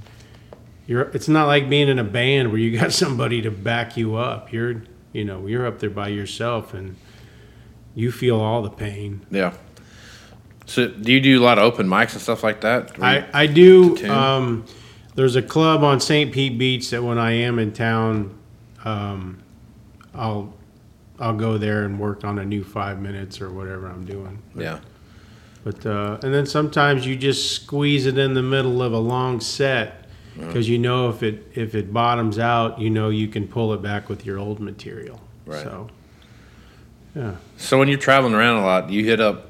you're. 0.87 1.03
It's 1.13 1.27
not 1.27 1.47
like 1.47 1.69
being 1.69 1.87
in 1.87 1.99
a 1.99 2.03
band 2.03 2.49
where 2.49 2.59
you 2.59 2.77
got 2.77 2.91
somebody 3.03 3.41
to 3.43 3.51
back 3.51 3.95
you 3.95 4.15
up. 4.15 4.51
You're, 4.51 4.83
you 5.13 5.23
know, 5.23 5.47
you're 5.47 5.65
up 5.65 5.79
there 5.79 5.89
by 5.89 6.09
yourself, 6.09 6.73
and 6.73 6.95
you 7.95 8.11
feel 8.11 8.39
all 8.39 8.61
the 8.61 8.69
pain. 8.69 9.25
Yeah. 9.29 9.53
So, 10.65 10.87
do 10.87 11.11
you 11.11 11.19
do 11.19 11.41
a 11.41 11.43
lot 11.43 11.57
of 11.57 11.65
open 11.65 11.87
mics 11.87 12.13
and 12.13 12.21
stuff 12.21 12.43
like 12.43 12.61
that? 12.61 13.01
I, 13.01 13.25
I 13.33 13.47
do. 13.47 13.97
Um, 14.07 14.65
there's 15.15 15.35
a 15.35 15.41
club 15.41 15.83
on 15.83 15.99
St. 15.99 16.31
Pete 16.31 16.57
Beach 16.57 16.89
that 16.91 17.03
when 17.03 17.17
I 17.17 17.31
am 17.31 17.59
in 17.59 17.73
town, 17.73 18.37
um, 18.83 19.43
I'll 20.13 20.53
I'll 21.19 21.35
go 21.35 21.57
there 21.57 21.83
and 21.83 21.99
work 21.99 22.23
on 22.23 22.39
a 22.39 22.45
new 22.45 22.63
five 22.63 22.99
minutes 22.99 23.41
or 23.41 23.51
whatever 23.51 23.87
I'm 23.87 24.05
doing. 24.05 24.41
yeah. 24.55 24.79
But 25.63 25.85
uh, 25.85 26.19
and 26.23 26.33
then 26.33 26.45
sometimes 26.45 27.05
you 27.05 27.15
just 27.15 27.51
squeeze 27.51 28.05
it 28.05 28.17
in 28.17 28.33
the 28.33 28.41
middle 28.41 28.81
of 28.81 28.91
a 28.91 28.97
long 28.97 29.39
set 29.39 30.09
because 30.35 30.67
you 30.67 30.77
know 30.77 31.09
if 31.09 31.23
it 31.23 31.51
if 31.55 31.75
it 31.75 31.93
bottoms 31.93 32.39
out, 32.39 32.79
you 32.79 32.89
know 32.89 33.09
you 33.09 33.27
can 33.27 33.47
pull 33.47 33.73
it 33.73 33.81
back 33.81 34.09
with 34.09 34.25
your 34.25 34.39
old 34.39 34.59
material. 34.59 35.21
Right. 35.45 35.63
So 35.63 35.89
yeah. 37.15 37.35
So 37.57 37.77
when 37.77 37.87
you're 37.87 37.97
traveling 37.97 38.33
around 38.33 38.57
a 38.57 38.65
lot, 38.65 38.87
do 38.87 38.93
you 38.93 39.03
hit 39.03 39.19
up 39.19 39.49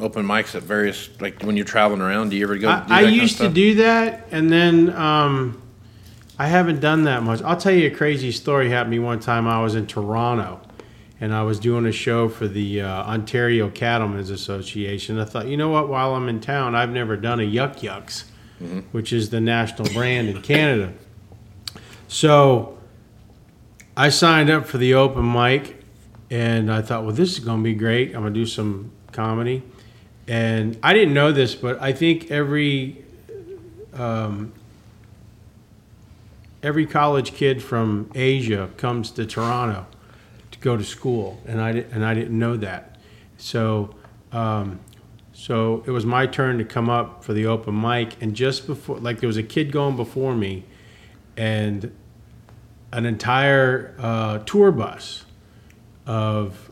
open 0.00 0.26
mics 0.26 0.54
at 0.54 0.62
various 0.62 1.08
like 1.20 1.42
when 1.42 1.56
you're 1.56 1.64
traveling 1.64 2.00
around? 2.00 2.30
Do 2.30 2.36
you 2.36 2.44
ever 2.44 2.56
go? 2.56 2.68
do 2.68 2.68
I, 2.68 2.76
that 2.76 2.90
I 2.90 3.02
kind 3.02 3.06
of 3.06 3.12
used 3.12 3.38
to 3.38 3.48
do 3.48 3.74
that, 3.76 4.28
and 4.30 4.50
then 4.50 4.90
um, 4.94 5.62
I 6.38 6.48
haven't 6.48 6.80
done 6.80 7.04
that 7.04 7.22
much. 7.22 7.42
I'll 7.42 7.56
tell 7.56 7.72
you 7.72 7.86
a 7.86 7.94
crazy 7.94 8.32
story 8.32 8.70
happened 8.70 8.92
to 8.92 8.98
me 8.98 9.04
one 9.04 9.20
time. 9.20 9.46
I 9.46 9.60
was 9.62 9.76
in 9.76 9.86
Toronto, 9.86 10.60
and 11.20 11.32
I 11.32 11.42
was 11.42 11.60
doing 11.60 11.86
a 11.86 11.92
show 11.92 12.28
for 12.28 12.48
the 12.48 12.82
uh, 12.82 13.04
Ontario 13.04 13.70
Cattlemen's 13.70 14.30
Association. 14.30 15.18
I 15.20 15.24
thought, 15.24 15.46
you 15.46 15.56
know 15.56 15.68
what? 15.68 15.88
While 15.88 16.14
I'm 16.14 16.28
in 16.28 16.40
town, 16.40 16.74
I've 16.74 16.90
never 16.90 17.16
done 17.16 17.38
a 17.38 17.44
Yuk 17.44 17.76
Yuks, 17.76 18.24
which 18.92 19.12
is 19.12 19.30
the 19.30 19.40
national 19.40 19.92
brand 19.92 20.28
in 20.28 20.42
Canada. 20.42 20.92
So 22.08 22.78
I 23.96 24.08
signed 24.08 24.50
up 24.50 24.66
for 24.66 24.78
the 24.78 24.94
open 24.94 25.30
mic, 25.32 25.83
and 26.34 26.72
I 26.72 26.82
thought, 26.82 27.04
well, 27.04 27.14
this 27.14 27.34
is 27.34 27.38
going 27.38 27.58
to 27.58 27.62
be 27.62 27.74
great. 27.74 28.12
I'm 28.12 28.22
going 28.22 28.34
to 28.34 28.40
do 28.40 28.44
some 28.44 28.90
comedy. 29.12 29.62
And 30.26 30.76
I 30.82 30.92
didn't 30.92 31.14
know 31.14 31.30
this, 31.30 31.54
but 31.54 31.80
I 31.80 31.92
think 31.92 32.28
every 32.28 33.04
um, 33.92 34.52
every 36.60 36.86
college 36.86 37.34
kid 37.34 37.62
from 37.62 38.10
Asia 38.16 38.68
comes 38.76 39.12
to 39.12 39.26
Toronto 39.26 39.86
to 40.50 40.58
go 40.58 40.76
to 40.76 40.82
school, 40.82 41.40
and 41.46 41.60
I 41.60 41.70
and 41.70 42.04
I 42.04 42.14
didn't 42.14 42.36
know 42.36 42.56
that. 42.56 42.98
So 43.36 43.94
um, 44.32 44.80
so 45.32 45.84
it 45.86 45.92
was 45.92 46.04
my 46.04 46.26
turn 46.26 46.58
to 46.58 46.64
come 46.64 46.90
up 46.90 47.22
for 47.22 47.32
the 47.32 47.46
open 47.46 47.80
mic, 47.80 48.20
and 48.20 48.34
just 48.34 48.66
before, 48.66 48.98
like 48.98 49.20
there 49.20 49.28
was 49.28 49.36
a 49.36 49.44
kid 49.44 49.70
going 49.70 49.94
before 49.94 50.34
me, 50.34 50.64
and 51.36 51.94
an 52.92 53.06
entire 53.06 53.94
uh, 54.00 54.38
tour 54.38 54.72
bus 54.72 55.23
of 56.06 56.70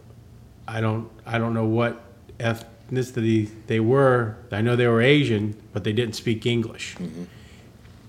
I 0.66 0.80
don't 0.80 1.10
I 1.26 1.38
don't 1.38 1.54
know 1.54 1.64
what 1.64 2.02
ethnicity 2.38 3.50
they 3.66 3.80
were. 3.80 4.36
I 4.50 4.60
know 4.60 4.76
they 4.76 4.86
were 4.86 5.00
Asian, 5.00 5.60
but 5.72 5.84
they 5.84 5.92
didn't 5.92 6.14
speak 6.14 6.46
English. 6.46 6.96
Mm-hmm. 6.96 7.24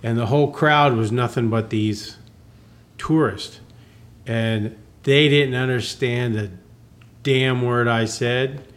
And 0.04 0.18
the 0.18 0.26
whole 0.26 0.52
crowd 0.52 0.94
was 0.96 1.12
nothing 1.12 1.50
but 1.50 1.70
these 1.70 2.18
tourists. 2.98 3.62
And 4.26 4.78
they 5.04 5.30
didn't 5.30 5.56
understand 5.56 6.36
a 6.38 6.52
damn 7.24 7.62
word 7.62 7.88
I 7.88 8.06
said. 8.06 8.68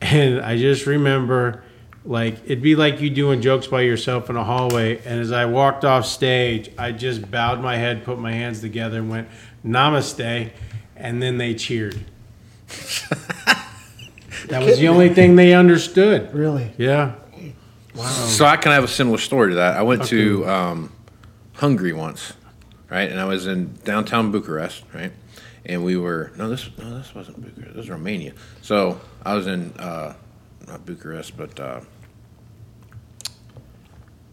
And 0.00 0.40
I 0.40 0.58
just 0.58 0.86
remember 0.86 1.62
like 2.04 2.34
it'd 2.44 2.62
be 2.62 2.76
like 2.76 3.00
you 3.00 3.10
doing 3.10 3.42
jokes 3.42 3.66
by 3.66 3.80
yourself 3.80 4.30
in 4.30 4.36
a 4.36 4.44
hallway 4.44 4.98
and 4.98 5.20
as 5.20 5.32
I 5.32 5.46
walked 5.46 5.84
off 5.84 6.06
stage, 6.06 6.70
I 6.78 6.92
just 6.92 7.30
bowed 7.30 7.60
my 7.60 7.76
head, 7.76 8.04
put 8.04 8.18
my 8.18 8.32
hands 8.32 8.60
together 8.60 8.98
and 8.98 9.10
went 9.10 9.28
namaste 9.64 10.50
and 10.96 11.22
then 11.22 11.38
they 11.38 11.54
cheered. 11.54 11.98
that 14.48 14.62
was 14.64 14.78
the 14.78 14.88
only 14.88 15.08
thing 15.08 15.36
they 15.36 15.54
understood. 15.54 16.32
Really? 16.34 16.72
Yeah. 16.78 17.14
Wow. 17.94 18.04
So 18.04 18.44
I 18.44 18.56
kind 18.56 18.68
of 18.68 18.74
have 18.74 18.84
a 18.84 18.88
similar 18.88 19.18
story 19.18 19.50
to 19.50 19.56
that. 19.56 19.76
I 19.76 19.82
went 19.82 20.04
to 20.06 20.46
um, 20.46 20.92
Hungary 21.54 21.92
once, 21.92 22.34
right? 22.90 23.10
And 23.10 23.18
I 23.18 23.24
was 23.24 23.46
in 23.46 23.74
downtown 23.84 24.30
Bucharest, 24.30 24.84
right? 24.92 25.12
And 25.64 25.84
we 25.84 25.96
were 25.96 26.32
no, 26.36 26.48
this 26.48 26.68
no, 26.78 26.98
this 26.98 27.14
wasn't 27.14 27.42
Bucharest. 27.42 27.68
This 27.68 27.76
was 27.76 27.90
Romania. 27.90 28.34
So 28.60 29.00
I 29.24 29.34
was 29.34 29.46
in 29.46 29.72
uh, 29.78 30.14
not 30.68 30.84
Bucharest, 30.84 31.36
but 31.36 31.58
uh, 31.58 31.80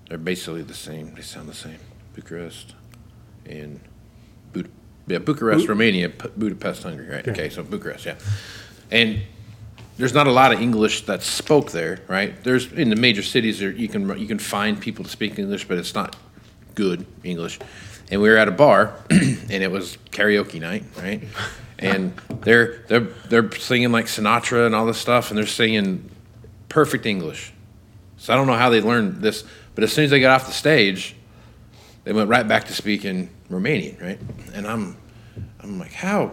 they're 0.09 0.17
basically 0.17 0.63
the 0.63 0.73
same. 0.73 1.15
They 1.15 1.21
sound 1.21 1.47
the 1.47 1.53
same. 1.53 1.79
Bucharest 2.13 2.75
and 3.45 3.79
Bud- 3.79 3.92
yeah, 5.07 5.17
Bucharest, 5.19 5.67
Romania, 5.67 6.09
P- 6.09 6.29
Budapest, 6.37 6.83
Hungary, 6.83 7.07
right? 7.07 7.27
Okay, 7.27 7.49
so 7.49 7.63
Bucharest, 7.63 8.05
yeah. 8.05 8.15
And 8.91 9.21
there's 9.97 10.13
not 10.13 10.27
a 10.27 10.31
lot 10.31 10.53
of 10.53 10.61
English 10.61 11.05
that's 11.05 11.25
spoke 11.25 11.71
there, 11.71 11.99
right? 12.07 12.41
There's 12.43 12.71
in 12.71 12.89
the 12.89 12.95
major 12.95 13.21
cities 13.21 13.59
there 13.59 13.71
you 13.71 13.87
can 13.87 14.17
you 14.19 14.27
can 14.27 14.39
find 14.39 14.79
people 14.79 15.03
to 15.03 15.09
speak 15.11 15.37
English, 15.37 15.67
but 15.67 15.77
it's 15.77 15.93
not 15.93 16.15
good 16.75 17.05
English. 17.23 17.59
And 18.11 18.21
we 18.21 18.29
were 18.29 18.37
at 18.37 18.47
a 18.47 18.51
bar, 18.51 18.95
and 19.09 19.51
it 19.51 19.71
was 19.71 19.97
karaoke 20.11 20.59
night, 20.59 20.83
right? 20.97 21.23
And 21.79 22.13
they're 22.41 22.83
they're 22.87 23.07
they're 23.29 23.51
singing 23.51 23.91
like 23.91 24.05
Sinatra 24.05 24.65
and 24.65 24.73
all 24.73 24.85
this 24.85 24.97
stuff, 24.97 25.29
and 25.29 25.37
they're 25.37 25.45
singing 25.45 26.09
perfect 26.69 27.05
English. 27.05 27.53
So 28.17 28.33
I 28.33 28.37
don't 28.37 28.47
know 28.47 28.53
how 28.53 28.69
they 28.69 28.81
learned 28.81 29.21
this, 29.21 29.43
but 29.75 29.83
as 29.83 29.91
soon 29.91 30.05
as 30.05 30.11
they 30.11 30.19
got 30.19 30.31
off 30.31 30.47
the 30.47 30.53
stage, 30.53 31.15
they 32.03 32.13
went 32.13 32.29
right 32.29 32.47
back 32.47 32.65
to 32.65 32.73
speaking 32.73 33.29
Romanian, 33.53 34.01
right? 34.01 34.19
And 34.53 34.67
I'm 34.67 34.97
I'm 35.61 35.79
like, 35.79 35.93
how? 35.93 36.31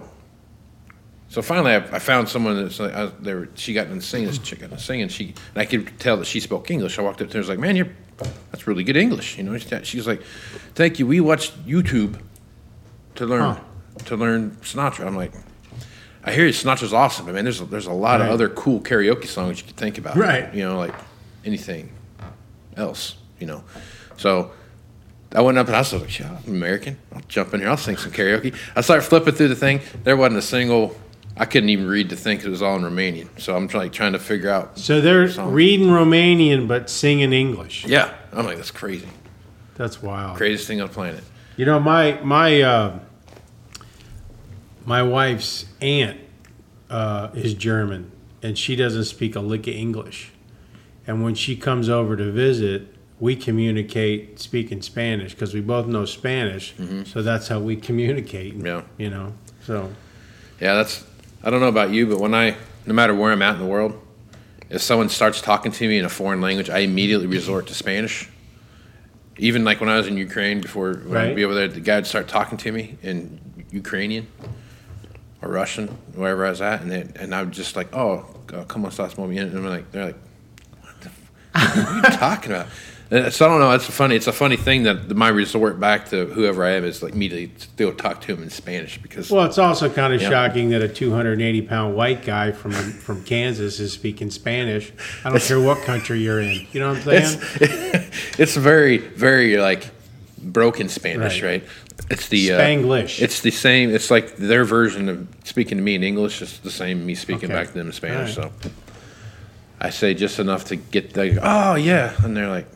So 1.28 1.42
finally, 1.42 1.72
I, 1.72 1.76
I 1.76 1.98
found 2.00 2.28
someone 2.28 2.60
that's 2.60 2.80
like, 2.80 2.92
I, 2.92 3.06
they 3.20 3.32
were, 3.34 3.48
she 3.54 3.72
got 3.72 3.86
in 3.86 4.00
singing, 4.00 4.26
this 4.26 4.38
chick 4.38 4.58
got 4.58 4.72
in 4.72 4.78
singing, 4.78 5.06
she, 5.06 5.26
and 5.54 5.62
I 5.62 5.64
could 5.64 5.96
tell 6.00 6.16
that 6.16 6.24
she 6.24 6.40
spoke 6.40 6.68
English. 6.72 6.98
I 6.98 7.02
walked 7.02 7.22
up 7.22 7.28
to 7.28 7.34
her 7.34 7.38
and 7.38 7.46
was 7.46 7.48
like, 7.48 7.60
man, 7.60 7.76
you're, 7.76 7.86
that's 8.50 8.66
really 8.66 8.82
good 8.82 8.96
English. 8.96 9.38
You 9.38 9.44
know, 9.44 9.56
she, 9.56 9.68
she 9.84 9.96
was 9.96 10.08
like, 10.08 10.22
thank 10.74 10.98
you. 10.98 11.06
We 11.06 11.20
watched 11.20 11.64
YouTube 11.64 12.20
to 13.14 13.26
learn, 13.26 13.42
Huh. 13.42 13.60
to 14.06 14.16
learn 14.16 14.56
Sinatra. 14.62 15.06
I'm 15.06 15.14
like, 15.16 15.32
I 16.24 16.32
hear 16.32 16.46
you, 16.46 16.52
Sinatra's 16.52 16.92
awesome. 16.92 17.28
I 17.28 17.32
mean, 17.32 17.44
there's, 17.44 17.60
there's 17.60 17.86
a 17.86 17.92
lot 17.92 18.18
Right. 18.18 18.26
of 18.26 18.32
other 18.32 18.48
cool 18.48 18.80
karaoke 18.80 19.26
songs 19.28 19.60
you 19.60 19.66
could 19.68 19.76
think 19.76 19.98
about. 19.98 20.16
Right. 20.16 20.52
You 20.52 20.64
know, 20.64 20.78
like 20.78 20.94
anything 21.44 21.92
else, 22.76 23.14
you 23.38 23.46
know. 23.46 23.62
So 24.16 24.50
I 25.32 25.40
went 25.42 25.58
up 25.58 25.66
and 25.68 25.76
I 25.76 25.80
was 25.80 25.92
like, 25.92 26.10
"Shit, 26.10 26.26
I'm 26.26 26.38
American. 26.48 26.96
I'll 27.14 27.22
jump 27.28 27.54
in 27.54 27.60
here. 27.60 27.68
I'll 27.68 27.76
sing 27.76 27.96
some 27.96 28.10
karaoke." 28.12 28.54
I 28.74 28.80
started 28.80 29.02
flipping 29.02 29.34
through 29.34 29.48
the 29.48 29.54
thing. 29.56 29.80
There 30.04 30.16
wasn't 30.16 30.38
a 30.38 30.42
single. 30.42 30.96
I 31.36 31.44
couldn't 31.46 31.70
even 31.70 31.86
read 31.86 32.08
the 32.10 32.16
thing 32.16 32.36
'cause 32.38 32.46
it 32.46 32.50
was 32.50 32.62
all 32.62 32.76
in 32.76 32.82
Romanian. 32.82 33.28
So 33.38 33.56
I'm 33.56 33.68
like 33.68 33.92
trying 33.92 34.12
to 34.12 34.18
figure 34.18 34.50
out. 34.50 34.78
So 34.78 35.00
they're 35.00 35.26
reading 35.46 35.86
Romanian 35.86 36.66
but 36.68 36.90
singing 36.90 37.32
English. 37.32 37.86
Yeah, 37.86 38.10
I'm 38.32 38.44
like, 38.44 38.56
that's 38.56 38.70
crazy. 38.72 39.08
That's 39.76 40.02
wild. 40.02 40.36
Craziest 40.36 40.66
thing 40.66 40.80
on 40.80 40.88
the 40.88 40.92
planet. 40.94 41.22
You 41.56 41.64
know, 41.64 41.78
my 41.78 42.18
my 42.22 42.60
uh, 42.60 42.98
my 44.84 45.02
wife's 45.02 45.66
aunt 45.80 46.18
uh, 46.90 47.28
is 47.34 47.54
German, 47.54 48.10
and 48.42 48.58
she 48.58 48.74
doesn't 48.76 49.04
speak 49.04 49.36
a 49.36 49.40
lick 49.40 49.66
of 49.68 49.74
English. 49.74 50.30
And 51.06 51.22
when 51.22 51.34
she 51.34 51.56
comes 51.56 51.88
over 51.88 52.16
to 52.16 52.30
visit, 52.30 52.94
we 53.20 53.36
communicate 53.36 54.40
speaking 54.40 54.80
Spanish 54.80 55.34
because 55.34 55.52
we 55.52 55.60
both 55.60 55.86
know 55.86 56.06
Spanish. 56.06 56.74
Mm-hmm. 56.76 57.04
So 57.04 57.22
that's 57.22 57.48
how 57.48 57.60
we 57.60 57.76
communicate. 57.76 58.54
Yeah. 58.54 58.82
You 58.98 59.10
know. 59.10 59.34
So 59.64 59.92
Yeah, 60.60 60.74
that's. 60.74 61.04
I 61.42 61.50
don't 61.50 61.60
know 61.60 61.68
about 61.68 61.90
you, 61.90 62.06
but 62.06 62.18
when 62.18 62.34
I, 62.34 62.56
no 62.84 62.92
matter 62.92 63.14
where 63.14 63.32
I'm 63.32 63.40
at 63.40 63.54
in 63.54 63.60
the 63.60 63.66
world, 63.66 63.98
if 64.68 64.82
someone 64.82 65.08
starts 65.08 65.40
talking 65.40 65.72
to 65.72 65.88
me 65.88 65.98
in 65.98 66.04
a 66.04 66.08
foreign 66.08 66.40
language, 66.40 66.68
I 66.68 66.80
immediately 66.80 67.26
resort 67.26 67.66
to 67.68 67.74
Spanish. 67.74 68.28
Even 69.38 69.64
like 69.64 69.80
when 69.80 69.88
I 69.88 69.96
was 69.96 70.06
in 70.06 70.18
Ukraine 70.18 70.60
before, 70.60 70.94
when 70.94 71.16
I'd 71.16 71.36
be 71.36 71.44
over 71.44 71.54
there, 71.54 71.68
the 71.68 71.80
guy 71.80 71.96
would 71.96 72.06
start 72.06 72.28
talking 72.28 72.58
to 72.58 72.72
me 72.72 72.98
in 73.02 73.40
Ukrainian 73.70 74.26
or 75.40 75.48
Russian, 75.48 75.88
wherever 76.14 76.44
I 76.44 76.50
was 76.50 76.60
at, 76.60 76.82
and 76.82 76.90
they, 76.90 77.08
and 77.16 77.34
I 77.34 77.42
would 77.42 77.52
just 77.52 77.74
like, 77.74 77.94
oh, 77.94 78.26
come 78.68 78.84
on, 78.84 78.90
stop 78.90 79.10
smoking, 79.10 79.38
and 79.38 79.56
I'm 79.56 79.64
like, 79.64 79.90
they're 79.92 80.04
like, 80.06 80.18
what 80.82 81.00
the, 81.00 81.06
f- 81.08 81.30
what 81.54 81.86
are 81.86 81.96
you 81.96 82.02
talking 82.18 82.52
about? 82.52 82.66
So 83.10 83.16
I 83.44 83.48
don't 83.48 83.58
know. 83.58 83.72
It's 83.72 83.86
funny. 83.86 84.14
It's 84.14 84.28
a 84.28 84.32
funny 84.32 84.56
thing 84.56 84.84
that 84.84 85.16
my 85.16 85.28
resort 85.30 85.80
back 85.80 86.10
to 86.10 86.26
whoever 86.26 86.64
I 86.64 86.70
am 86.72 86.84
is 86.84 87.02
like 87.02 87.12
immediately 87.12 87.52
still 87.58 87.92
talk 87.92 88.20
to 88.22 88.32
him 88.32 88.40
in 88.44 88.50
Spanish 88.50 88.98
because 89.02 89.28
well, 89.32 89.44
it's 89.46 89.58
also 89.58 89.90
kind 89.90 90.14
of 90.14 90.22
Yeah. 90.22 90.30
shocking 90.30 90.70
that 90.70 90.80
a 90.80 90.86
280 90.88 91.62
pound 91.62 91.96
white 91.96 92.24
guy 92.24 92.52
from 92.52 92.70
from 92.70 93.24
Kansas 93.24 93.80
is 93.80 93.92
speaking 93.92 94.30
Spanish. 94.30 94.92
I 95.24 95.30
don't 95.30 95.42
care 95.42 95.58
what 95.60 95.82
country 95.82 96.20
you're 96.20 96.38
in. 96.38 96.68
You 96.70 96.78
know 96.80 96.90
what 96.90 96.98
I'm 96.98 97.02
saying? 97.24 97.40
it's 97.60 98.38
it's 98.38 98.56
very 98.56 98.98
very 98.98 99.56
like 99.56 99.90
broken 100.40 100.88
Spanish, 100.88 101.42
Right. 101.42 101.62
right? 101.62 101.68
It's 102.10 102.28
the 102.28 102.52
uh, 102.52 102.60
Spanglish. 102.60 103.20
it's 103.20 103.40
the 103.40 103.50
same. 103.50 103.90
It's 103.92 104.10
like 104.10 104.36
their 104.36 104.64
version 104.64 105.08
of 105.08 105.26
speaking 105.42 105.78
to 105.78 105.82
me 105.82 105.96
in 105.96 106.04
English. 106.04 106.40
It's 106.42 106.58
the 106.58 106.70
same 106.70 107.04
me 107.06 107.16
speaking 107.16 107.46
Okay. 107.50 107.54
back 107.54 107.66
to 107.68 107.74
them 107.74 107.88
in 107.88 107.92
Spanish. 107.92 108.38
All 108.38 108.52
So 108.62 108.70
I 109.80 109.90
say 109.90 110.14
just 110.14 110.38
enough 110.38 110.64
to 110.66 110.76
get 110.76 111.12
the 111.14 111.40
oh 111.42 111.74
yeah, 111.74 112.14
and 112.22 112.36
they're 112.36 112.48
like, 112.48 112.66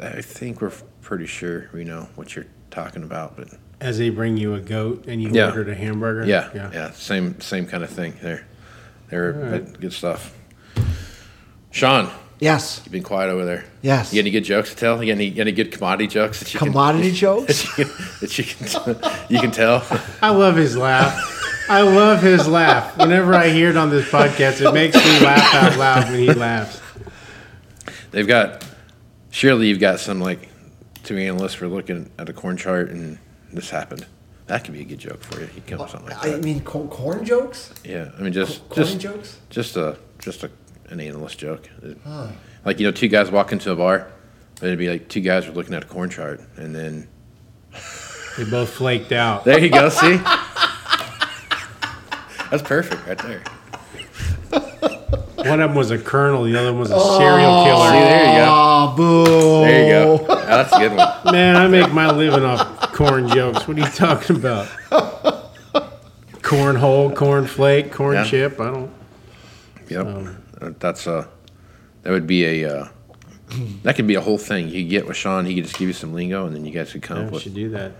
I 0.00 0.22
think 0.22 0.60
we're 0.60 0.72
pretty 1.02 1.26
sure 1.26 1.68
we 1.72 1.84
know 1.84 2.08
what 2.14 2.34
you're 2.36 2.46
talking 2.70 3.02
about, 3.02 3.36
but 3.36 3.48
As 3.80 3.98
they 3.98 4.10
bring 4.10 4.36
you 4.36 4.54
a 4.54 4.60
goat 4.60 5.04
and 5.06 5.22
you 5.22 5.30
Yeah. 5.30 5.46
ordered 5.50 5.68
a 5.68 5.74
hamburger. 5.74 6.26
yeah, 6.26 6.48
yeah, 6.54 6.90
same 6.92 7.40
same 7.40 7.66
kind 7.66 7.82
of 7.84 7.90
thing. 7.90 8.14
There, 8.22 8.44
they're 9.10 9.32
good, 9.32 9.80
good 9.80 9.92
stuff. 9.92 10.34
Shawn, 11.70 12.10
Yes. 12.40 12.80
you've 12.84 12.92
been 12.92 13.02
quiet 13.02 13.30
over 13.30 13.44
there. 13.44 13.64
Yes. 13.82 14.12
You 14.12 14.18
got 14.20 14.24
any 14.26 14.30
good 14.30 14.44
jokes 14.44 14.70
to 14.70 14.76
tell? 14.76 15.02
You 15.02 15.12
got 15.12 15.16
any, 15.18 15.26
you 15.26 15.34
got 15.34 15.40
any 15.42 15.52
good 15.52 15.72
commodity 15.72 16.06
jokes 16.08 16.38
that 16.40 16.52
you 16.52 16.58
can- 16.58 16.68
Commodity 16.68 17.12
jokes. 17.24 17.64
that 18.20 18.38
you 18.38 18.44
can 18.44 18.96
you 19.28 19.40
can 19.40 19.50
tell. 19.50 19.84
I 20.22 20.30
love 20.30 20.56
his 20.56 20.76
laugh. 20.76 21.34
I 21.70 21.82
love 21.82 22.22
his 22.22 22.48
laugh. 22.48 22.96
Whenever 22.96 23.34
I 23.34 23.50
hear 23.50 23.68
it 23.70 23.76
on 23.76 23.90
this 23.90 24.08
podcast, 24.08 24.66
it 24.66 24.72
makes 24.72 24.96
me 24.96 25.20
laugh 25.20 25.54
out 25.54 25.76
loud 25.78 26.10
when 26.10 26.18
he 26.20 26.32
laughs. 26.32 26.80
They've 28.10 28.26
got 28.26 28.64
surely 29.30 29.68
you've 29.68 29.80
got 29.80 30.00
some 30.00 30.20
like 30.20 30.48
two 31.04 31.16
analysts 31.16 31.54
for 31.54 31.68
looking 31.68 32.10
at 32.18 32.28
a 32.28 32.32
corn 32.32 32.56
chart 32.56 32.90
and 32.90 33.18
this 33.52 33.70
happened. 33.70 34.06
That 34.46 34.64
could 34.64 34.74
be 34.74 34.80
a 34.80 34.84
good 34.84 34.98
joke 34.98 35.22
for 35.22 35.40
you. 35.40 35.48
You 35.54 35.62
come 35.66 35.80
up 35.80 35.90
something 35.90 36.08
like 36.10 36.24
I 36.24 36.30
that. 36.30 36.42
mean, 36.42 36.60
co- 36.62 36.86
corn 36.88 37.24
jokes. 37.24 37.72
yeah, 37.84 38.10
I 38.18 38.22
mean 38.22 38.32
just 38.32 38.66
Corn 38.70 38.86
just 38.86 38.98
jokes. 39.00 39.38
just 39.50 39.76
a 39.76 39.98
just 40.18 40.42
a 40.42 40.50
an 40.88 41.00
analyst 41.00 41.38
joke. 41.38 41.68
Like 42.64 42.80
you 42.80 42.86
know, 42.86 42.92
two 42.92 43.08
guys 43.08 43.30
walk 43.30 43.52
into 43.52 43.70
a 43.70 43.76
bar, 43.76 44.10
but 44.58 44.66
it'd 44.66 44.78
be 44.78 44.88
like 44.88 45.08
two 45.08 45.20
guys 45.20 45.46
were 45.46 45.52
looking 45.52 45.74
at 45.74 45.82
a 45.84 45.86
corn 45.86 46.08
chart, 46.10 46.40
and 46.56 46.74
then 46.74 47.08
They 48.38 48.44
both 48.50 48.70
flaked 48.70 49.12
out. 49.12 49.44
there 49.44 49.58
you 49.58 49.68
go. 49.70 49.88
See, 49.90 50.16
that's 52.50 52.62
perfect 52.62 53.06
right 53.06 53.18
there. 53.18 53.42
One 55.44 55.60
of 55.60 55.68
them 55.70 55.74
was 55.74 55.90
a 55.90 55.98
colonel, 55.98 56.44
the 56.44 56.56
other 56.58 56.72
one 56.72 56.80
was 56.80 56.90
a 56.90 56.98
serial 56.98 57.50
oh. 57.50 57.64
killer. 57.64 57.86
See, 57.86 57.92
killer. 57.92 58.04
there 58.08 58.32
you 58.32 58.38
go. 58.44 58.67
Boo! 58.96 59.24
There 59.64 59.82
you 59.84 60.26
go. 60.26 60.34
That's 60.34 60.72
a 60.72 60.78
good 60.78 60.96
one. 60.96 61.08
Man, 61.32 61.56
I 61.56 61.66
make 61.68 61.92
my 61.92 62.10
living 62.10 62.44
off 62.44 62.92
corn 62.92 63.28
jokes. 63.28 63.66
What 63.68 63.76
are 63.76 63.80
you 63.80 63.86
talking 63.86 64.36
about? 64.36 64.66
Cornhole, 66.42 67.14
corn 67.14 67.46
flake, 67.46 67.92
corn 67.92 68.14
Yeah. 68.14 68.24
chip. 68.24 68.60
I 68.60 68.70
don't. 68.70 68.90
Yep. 69.88 70.06
Uh, 70.60 70.70
That's 70.78 71.06
a. 71.06 71.28
that 72.02 72.10
would 72.10 72.26
be 72.26 72.62
a 72.62 72.78
uh, 72.80 72.88
that 73.82 73.96
could 73.96 74.06
be 74.06 74.14
a 74.14 74.20
whole 74.20 74.38
thing. 74.38 74.68
You 74.68 74.82
could 74.82 74.90
get 74.90 75.06
with 75.06 75.16
Shawn, 75.16 75.44
he 75.46 75.54
could 75.54 75.64
just 75.64 75.78
give 75.78 75.88
you 75.88 75.94
some 75.94 76.12
lingo 76.14 76.46
and 76.46 76.54
then 76.54 76.64
you 76.64 76.72
guys 76.72 76.92
could 76.92 77.02
come 77.02 77.18
I 77.18 77.24
up 77.24 77.32
with 77.32 77.42
should 77.42 77.54
do 77.54 77.70
that. 77.70 77.92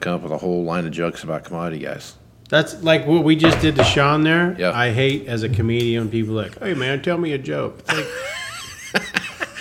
come 0.00 0.14
up 0.14 0.22
with 0.22 0.32
a 0.32 0.38
whole 0.38 0.64
line 0.64 0.86
of 0.86 0.92
jokes 0.92 1.22
about 1.24 1.44
commodity 1.44 1.82
guys. 1.84 2.14
That's 2.48 2.82
like 2.82 3.06
what 3.06 3.24
we 3.24 3.36
just 3.36 3.60
did 3.60 3.76
to 3.76 3.84
Shawn 3.84 4.22
there. 4.22 4.54
Yeah. 4.58 4.72
I 4.72 4.90
hate 4.92 5.26
as 5.26 5.42
a 5.42 5.48
comedian 5.48 6.08
people 6.10 6.38
are 6.38 6.44
like, 6.44 6.58
hey 6.60 6.74
man, 6.74 7.02
tell 7.02 7.18
me 7.18 7.32
a 7.32 7.38
joke. 7.38 7.78
It's 7.80 7.92
like, 7.94 8.06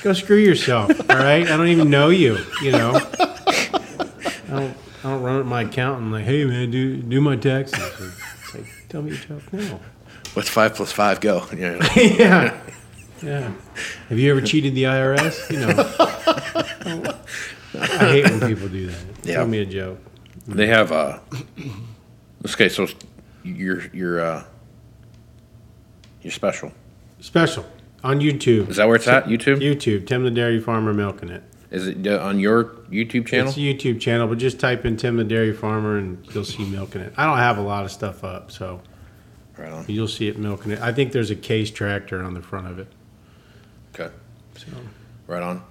go 0.04 0.14
screw 0.14 0.38
yourself. 0.38 0.92
All 1.10 1.18
right, 1.18 1.48
I 1.48 1.58
don't 1.58 1.68
even 1.68 1.90
know 1.90 2.10
you. 2.10 2.38
You 2.62 2.74
know, 2.74 2.92
I 2.94 3.80
don't. 4.50 4.78
I 5.06 5.10
don't 5.10 5.22
run 5.22 5.42
up 5.42 5.46
my 5.46 5.64
accountant 5.64 6.12
like, 6.14 6.24
hey 6.24 6.46
man, 6.46 6.72
do 6.72 6.96
do 6.98 7.20
my 7.20 7.36
taxes. 7.36 7.78
It's 8.00 8.56
like, 8.56 8.66
tell 8.88 9.02
me 9.02 9.12
a 9.12 9.16
joke. 9.16 9.52
No. 9.52 9.80
What's 10.34 10.50
five 10.50 10.76
plus 10.76 10.92
five 10.92 11.20
go? 11.20 11.46
You 11.52 11.78
know, 11.78 11.80
yeah. 11.96 12.62
Yeah. 13.22 13.52
Have 14.10 14.20
you 14.20 14.32
ever 14.32 14.42
cheated 14.42 14.76
the 14.76 14.84
IRS? 14.84 15.50
You 15.50 15.60
know. 15.60 17.20
I 17.82 18.12
hate 18.12 18.24
when 18.26 18.40
people 18.42 18.68
do 18.68 18.88
that. 18.88 19.06
Yeah. 19.24 19.36
Tell 19.36 19.48
me 19.48 19.60
a 19.60 19.66
joke. 19.66 20.00
they 20.48 20.68
have 20.68 20.92
uh 20.92 21.20
okay, 22.46 22.70
so 22.70 22.88
you're 23.44 23.84
you're 23.94 24.22
uh 24.22 24.44
you're 26.22 26.32
special. 26.32 26.72
Special 27.20 27.66
on 28.04 28.20
YouTube. 28.20 28.70
Is 28.70 28.78
that 28.78 28.88
where 28.88 28.96
it's 28.96 29.08
at? 29.08 29.26
YouTube? 29.26 29.58
YouTube. 29.62 30.06
Tim 30.08 30.24
the 30.24 30.32
Dairy 30.32 30.60
Farmer 30.60 30.94
milking 30.94 31.30
it. 31.30 31.44
Is 31.72 31.88
it 31.88 32.06
uh, 32.06 32.20
on 32.24 32.40
your 32.40 32.66
YouTube 32.92 33.26
channel? 33.26 33.48
It's 33.48 33.58
a 33.58 33.62
YouTube 33.62 34.00
channel, 34.00 34.28
but 34.28 34.38
just 34.38 34.60
type 34.60 34.86
in 34.86 34.96
Tim 34.98 35.18
the 35.18 35.24
Dairy 35.24 35.54
Farmer 35.54 35.98
and 35.98 36.24
you'll 36.34 36.44
see 36.46 36.64
milking 36.66 37.02
it. 37.02 37.14
I 37.18 37.26
don't 37.26 37.38
have 37.40 37.58
a 37.58 37.62
lot 37.62 37.84
of 37.86 37.92
stuff 37.92 38.24
up, 38.24 38.52
so 38.52 38.82
Right 39.58 39.72
on. 39.72 39.86
you'll 39.88 40.08
see 40.08 40.28
it 40.28 40.38
milking 40.38 40.72
it. 40.72 40.82
I 40.82 40.92
think 40.94 41.12
there's 41.14 41.32
a 41.32 41.36
case 41.36 41.72
tractor 41.72 42.24
on 42.24 42.34
the 42.36 42.42
front 42.42 42.68
of 42.68 42.78
it. 42.80 42.88
Okay. 43.96 44.14
So 44.58 44.68
Right 45.26 45.42
on. 45.42 45.64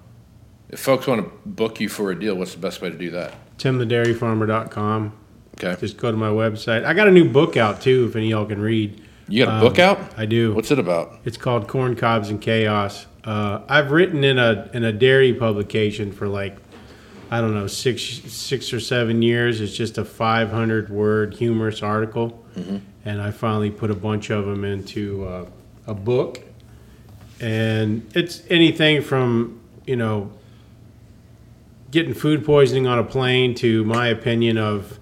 If 0.70 0.80
folks 0.80 1.06
want 1.06 1.24
to 1.24 1.30
book 1.48 1.80
you 1.80 1.88
for 1.88 2.10
a 2.10 2.18
deal, 2.18 2.34
what's 2.34 2.52
the 2.54 2.60
best 2.60 2.80
way 2.80 2.90
to 2.90 2.96
do 2.96 3.10
that? 3.10 3.34
timthedairyfarmer.com. 3.58 5.12
Okay. 5.58 5.78
Just 5.80 5.98
go 5.98 6.10
to 6.10 6.16
my 6.16 6.30
website. 6.30 6.84
I 6.84 6.94
got 6.94 7.06
a 7.08 7.10
new 7.12 7.28
book 7.28 7.56
out 7.56 7.80
too, 7.80 8.06
if 8.08 8.16
any 8.16 8.26
of 8.26 8.30
y'all 8.40 8.46
can 8.46 8.60
read. 8.60 9.00
You 9.32 9.46
got 9.46 9.50
a 9.50 9.54
Um, 9.54 9.60
book 9.62 9.78
out? 9.78 9.98
I 10.18 10.26
do. 10.26 10.52
What's 10.52 10.70
it 10.70 10.78
about? 10.78 11.18
It's 11.24 11.38
called 11.38 11.66
Corn 11.66 11.96
Cobs 11.96 12.28
and 12.28 12.38
Chaos. 12.38 13.06
Uh, 13.24 13.60
I've 13.66 13.90
written 13.90 14.24
in 14.24 14.38
a 14.38 14.68
in 14.74 14.84
a 14.84 14.92
dairy 14.92 15.32
publication 15.32 16.12
for 16.12 16.28
like 16.28 16.58
I 17.30 17.40
don't 17.40 17.54
know 17.54 17.66
six 17.66 18.02
six 18.02 18.74
or 18.74 18.80
seven 18.80 19.22
years. 19.22 19.62
It's 19.62 19.74
just 19.74 19.96
a 19.96 20.04
500 20.04 20.90
word 20.90 21.32
humorous 21.34 21.82
article, 21.82 22.44
and 23.06 23.22
I 23.22 23.30
finally 23.30 23.70
put 23.70 23.90
a 23.90 23.94
bunch 23.94 24.28
of 24.28 24.44
them 24.44 24.64
into 24.66 25.24
uh, 25.26 25.46
a 25.86 25.94
book. 25.94 26.42
And 27.40 28.06
it's 28.14 28.42
anything 28.50 29.00
from 29.00 29.60
you 29.86 29.96
know 29.96 30.30
getting 31.90 32.12
food 32.12 32.44
poisoning 32.44 32.86
on 32.86 32.98
a 32.98 33.04
plane 33.04 33.54
to 33.54 33.82
my 33.84 34.08
opinion 34.08 34.58
of 34.58 34.98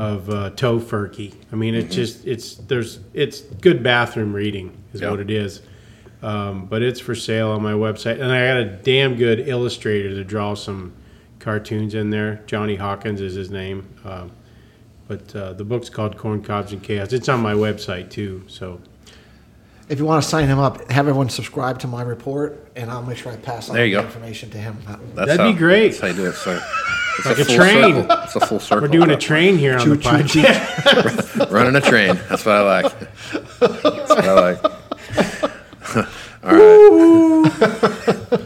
of 0.00 0.30
uh, 0.30 0.50
tofurkey. 0.52 1.34
I 1.52 1.56
mean, 1.56 1.74
it's 1.74 1.94
just 1.94 2.26
it's 2.26 2.54
there's 2.54 3.00
it's 3.12 3.40
good 3.42 3.82
bathroom 3.82 4.32
reading 4.32 4.74
is 4.94 5.02
Yeah. 5.02 5.10
what 5.10 5.20
it 5.20 5.30
is. 5.30 5.60
Um, 6.22 6.64
but 6.66 6.80
it's 6.82 7.00
for 7.00 7.14
sale 7.14 7.50
on 7.50 7.62
my 7.62 7.72
website, 7.74 8.14
and 8.14 8.32
I 8.32 8.46
got 8.46 8.56
a 8.58 8.64
damn 8.82 9.16
good 9.16 9.46
illustrator 9.46 10.08
to 10.10 10.24
draw 10.24 10.54
some 10.54 10.94
cartoons 11.38 11.94
in 11.94 12.08
there. 12.08 12.42
Johnny 12.46 12.76
Hawkins 12.76 13.20
is 13.20 13.34
his 13.34 13.50
name. 13.50 13.88
Um, 14.04 14.32
but 15.06 15.34
uh, 15.36 15.52
the 15.54 15.64
book's 15.64 15.90
called 15.90 16.16
Corn 16.16 16.42
Cobs 16.42 16.72
and 16.72 16.82
Chaos. 16.82 17.12
It's 17.12 17.28
on 17.28 17.40
my 17.40 17.52
website 17.52 18.10
too. 18.10 18.44
So 18.46 18.80
If 19.90 19.98
you 19.98 20.04
want 20.04 20.22
to 20.22 20.28
sign 20.28 20.46
him 20.46 20.60
up, 20.60 20.88
have 20.88 21.08
everyone 21.08 21.28
subscribe 21.30 21.80
to 21.80 21.88
my 21.88 22.02
report, 22.02 22.68
and 22.76 22.88
I'll 22.90 23.02
make 23.02 23.16
sure 23.18 23.32
I 23.32 23.36
pass 23.36 23.68
on 23.68 23.74
There 23.74 23.84
you 23.84 23.96
the 23.96 24.02
go. 24.02 24.06
information 24.06 24.48
to 24.50 24.58
him. 24.58 24.78
That's 24.86 25.00
That'd 25.26 25.40
how, 25.40 25.50
be 25.52 25.58
great. 25.58 25.88
That's 25.88 26.00
how 26.00 26.06
you 26.06 26.14
do 26.14 26.26
it, 26.26 26.34
sir. 26.34 26.64
It's 27.18 27.26
Like 27.26 27.38
a 27.38 27.44
full 27.44 27.56
train. 27.56 27.94
circle. 27.94 28.16
It's 28.22 28.36
a 28.36 28.40
full 28.46 28.60
circle. 28.60 28.82
we're 28.86 28.92
doing 28.92 29.10
a 29.10 29.16
train 29.16 29.58
here 29.58 29.76
on 29.76 29.88
the 29.88 29.96
podcast. 29.96 31.50
Running 31.50 31.74
a 31.74 31.80
train. 31.80 32.14
That's 32.28 32.46
what 32.46 32.54
I 32.54 32.82
like. 32.82 33.00
That's 33.58 33.60
what 33.60 34.24
I 34.24 34.32
like. 34.32 34.64
All 36.44 36.54
right. 36.54 38.40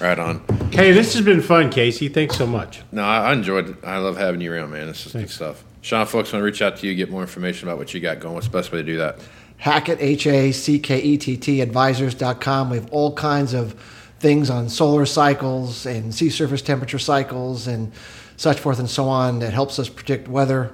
right 0.00 0.18
on. 0.18 0.42
Hey, 0.72 0.92
this 0.92 1.12
has 1.12 1.22
been 1.22 1.42
fun, 1.42 1.70
Casey. 1.70 2.08
Thanks 2.08 2.36
so 2.38 2.46
much. 2.46 2.80
No, 2.90 3.02
I 3.04 3.28
I 3.28 3.32
enjoyed 3.34 3.68
it. 3.68 3.76
I 3.84 3.98
love 3.98 4.16
having 4.16 4.40
you 4.40 4.50
around, 4.52 4.70
man. 4.70 4.86
This 4.86 5.04
is 5.06 5.12
good 5.12 5.28
stuff. 5.30 5.62
Shawn, 5.82 6.06
folks 6.06 6.32
want 6.32 6.40
to 6.40 6.44
reach 6.44 6.62
out 6.62 6.76
to 6.78 6.86
you, 6.86 6.94
get 6.94 7.10
more 7.10 7.20
information 7.22 7.68
about 7.68 7.78
what 7.78 7.92
you 7.94 8.00
got 8.00 8.18
going. 8.20 8.34
What's 8.34 8.46
the 8.46 8.52
best 8.52 8.72
way 8.72 8.78
to 8.78 8.84
do 8.84 8.96
that? 8.98 9.18
Hackett, 9.60 9.98
H 10.00 10.26
A 10.26 10.52
C 10.52 10.78
K 10.78 11.00
E 11.00 11.16
T 11.18 11.36
T, 11.36 11.60
advisors.com. 11.60 12.70
We 12.70 12.76
have 12.78 12.90
all 12.90 13.14
kinds 13.14 13.54
of 13.54 13.74
things 14.18 14.50
on 14.50 14.68
solar 14.68 15.06
cycles 15.06 15.86
and 15.86 16.14
sea 16.14 16.28
surface 16.30 16.60
temperature 16.62 16.98
cycles 16.98 17.66
and 17.66 17.92
such 18.36 18.58
forth 18.58 18.78
and 18.78 18.88
so 18.90 19.08
on 19.08 19.38
that 19.38 19.52
helps 19.52 19.78
us 19.78 19.88
predict 19.88 20.28
weather 20.28 20.72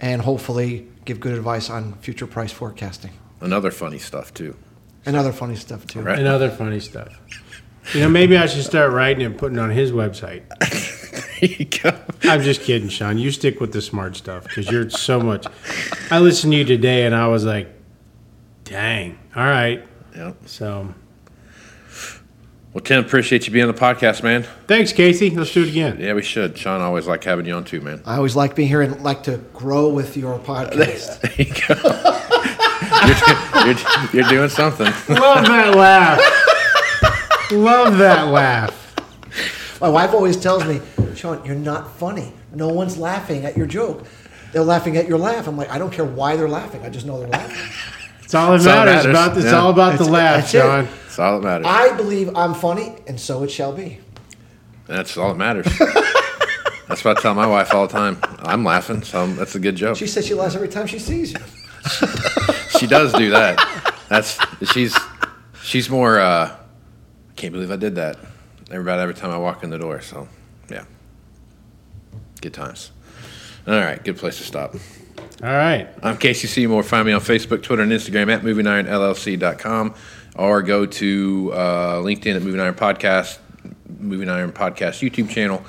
and 0.00 0.22
hopefully 0.22 0.86
give 1.04 1.18
good 1.20 1.34
advice 1.36 1.68
on 1.70 1.94
future 1.94 2.26
price 2.28 2.52
forecasting 2.52 3.10
Another 3.40 3.70
funny 3.72 3.98
stuff 3.98 4.32
too. 4.34 4.54
and 5.06 5.16
other 5.16 5.32
funny 5.32 5.56
stuff 5.56 5.86
too. 5.86 6.00
Right. 6.00 6.18
And 6.18 6.28
other 6.28 6.50
funny 6.50 6.78
stuff. 6.80 7.08
You 7.94 8.00
know, 8.00 8.08
maybe 8.08 8.36
I 8.36 8.46
should 8.46 8.64
start 8.64 8.92
writing 8.92 9.24
and 9.24 9.36
putting 9.38 9.58
on 9.58 9.70
his 9.70 9.92
website. 9.92 10.42
There 11.40 11.48
you 11.48 11.64
go. 11.64 11.98
I'm 12.24 12.42
just 12.42 12.60
kidding, 12.60 12.90
Shawn. 12.90 13.16
You 13.16 13.30
stick 13.30 13.60
with 13.60 13.72
the 13.72 13.80
smart 13.80 14.14
stuff 14.14 14.44
because 14.44 14.70
you're 14.70 14.90
so 14.90 15.18
much. 15.20 15.46
I 16.10 16.18
listened 16.18 16.52
to 16.52 16.58
you 16.58 16.64
today 16.66 17.06
and 17.06 17.14
I 17.14 17.28
was 17.28 17.46
like, 17.46 17.66
dang. 18.70 19.18
All 19.36 19.44
right. 19.44 19.84
Yep. 20.16 20.36
So 20.46 20.94
Well, 22.72 22.82
Tim, 22.84 23.04
appreciate 23.04 23.46
you 23.46 23.52
being 23.52 23.66
on 23.68 23.74
the 23.74 23.80
podcast, 23.80 24.22
man. 24.22 24.44
thanks, 24.66 24.92
Casey. 24.92 25.30
Let's 25.30 25.52
do 25.52 25.62
it 25.62 25.68
again. 25.68 25.98
Yeah, 26.00 26.14
we 26.14 26.22
should. 26.22 26.56
Shawn, 26.56 26.80
I 26.80 26.84
always 26.84 27.06
like 27.06 27.22
having 27.24 27.46
you 27.46 27.54
on 27.54 27.64
too, 27.64 27.80
man. 27.80 28.00
I 28.06 28.16
always 28.16 28.36
like 28.36 28.54
being 28.54 28.68
here 28.68 28.80
and 28.82 29.02
like 29.02 29.24
to 29.24 29.38
grow 29.52 29.88
with 29.88 30.16
your 30.16 30.38
podcast. 30.38 31.20
There 31.36 31.46
you 31.46 31.52
go. 31.66 31.74
you're, 33.66 33.66
you're, 33.66 34.22
you're 34.22 34.30
doing 34.30 34.48
something. 34.48 34.86
Love 35.14 35.46
that 35.46 35.74
laugh. 35.76 36.20
Love 37.52 37.98
that 37.98 38.28
laugh. 38.28 38.76
My 39.80 39.88
wife 39.88 40.12
always 40.12 40.36
tells 40.36 40.64
me, 40.64 40.80
Shawn, 41.16 41.44
you're 41.44 41.54
not 41.56 41.96
funny. 41.96 42.32
No 42.54 42.68
one's 42.68 42.96
laughing 42.98 43.44
at 43.44 43.56
your 43.56 43.66
joke. 43.66 44.04
They're 44.52 44.62
laughing 44.62 44.96
at 44.96 45.08
your 45.08 45.18
laugh. 45.18 45.46
I'm 45.48 45.56
like, 45.56 45.70
I 45.70 45.78
don't 45.78 45.92
care 45.92 46.04
why 46.04 46.36
they're 46.36 46.48
laughing. 46.48 46.82
I 46.82 46.90
just 46.90 47.06
know 47.06 47.18
they're 47.18 47.28
laughing. 47.28 47.56
It's 48.30 48.34
all 48.36 48.50
that 48.52 48.56
It's 48.58 48.66
all 48.66 48.72
matters. 48.84 48.94
matters. 48.94 49.10
About 49.10 49.36
it's 49.38 49.46
Yeah. 49.46 49.58
all 49.58 49.70
about 49.70 49.98
the 49.98 50.04
laugh, 50.04 50.36
that's 50.52 50.54
it. 50.54 50.58
Shawn. 50.60 50.88
All 51.18 51.40
that 51.40 51.44
matters. 51.44 51.66
I 51.68 51.96
believe 51.96 52.30
I'm 52.36 52.54
funny, 52.54 52.94
and 53.08 53.18
so 53.20 53.42
it 53.42 53.50
shall 53.50 53.72
be. 53.72 53.98
That's 54.86 55.16
all 55.16 55.30
that 55.30 55.36
matters. 55.36 55.66
That's 56.86 57.04
what 57.04 57.18
I 57.18 57.20
tell 57.20 57.34
my 57.34 57.46
wife 57.48 57.74
all 57.74 57.88
the 57.88 57.92
time. 57.92 58.18
I'm 58.38 58.64
laughing, 58.64 59.02
so 59.02 59.26
that's 59.28 59.54
a 59.56 59.58
good 59.60 59.74
joke. 59.76 59.96
She 59.96 60.06
says 60.08 60.26
she 60.26 60.34
laughs 60.34 60.54
every 60.56 60.68
time 60.68 60.86
she 60.88 60.98
sees 61.00 61.32
you. 61.32 61.38
she 62.78 62.86
does 62.88 63.12
do 63.12 63.30
that. 63.30 63.94
That's 64.08 64.38
she's 64.72 64.96
she's 65.62 65.88
more. 65.90 66.18
uh 66.20 66.54
Can't 67.36 67.52
believe 67.52 67.70
I 67.72 67.76
did 67.76 67.94
that. 67.96 68.16
Everybody 68.70 69.02
every 69.02 69.14
time 69.14 69.30
I 69.30 69.38
walk 69.38 69.62
in 69.64 69.70
the 69.70 69.78
door. 69.78 70.00
So 70.00 70.28
yeah, 70.68 70.84
good 72.40 72.54
times. 72.54 72.90
All 73.68 73.74
right, 73.74 74.02
good 74.04 74.16
place 74.18 74.38
to 74.38 74.44
stop. 74.44 74.74
All 75.42 75.48
right. 75.48 75.88
I'm 76.02 76.18
Casey 76.18 76.46
Seymour. 76.46 76.82
Find 76.82 77.06
me 77.06 77.12
on 77.12 77.22
Facebook, 77.22 77.62
Twitter, 77.62 77.82
and 77.82 77.90
Instagram 77.90 78.30
at 78.30 78.42
MovingIronLLC.com 78.42 79.94
or 80.36 80.60
go 80.60 80.84
to 80.84 81.50
uh, 81.54 81.94
LinkedIn 82.02 82.36
at 82.36 82.42
Moving 82.42 82.60
Iron 82.60 82.74
Podcast, 82.74 83.38
Moving 83.98 84.28
Iron 84.28 84.52
Podcast 84.52 85.00
YouTube 85.00 85.30
channel. 85.30 85.64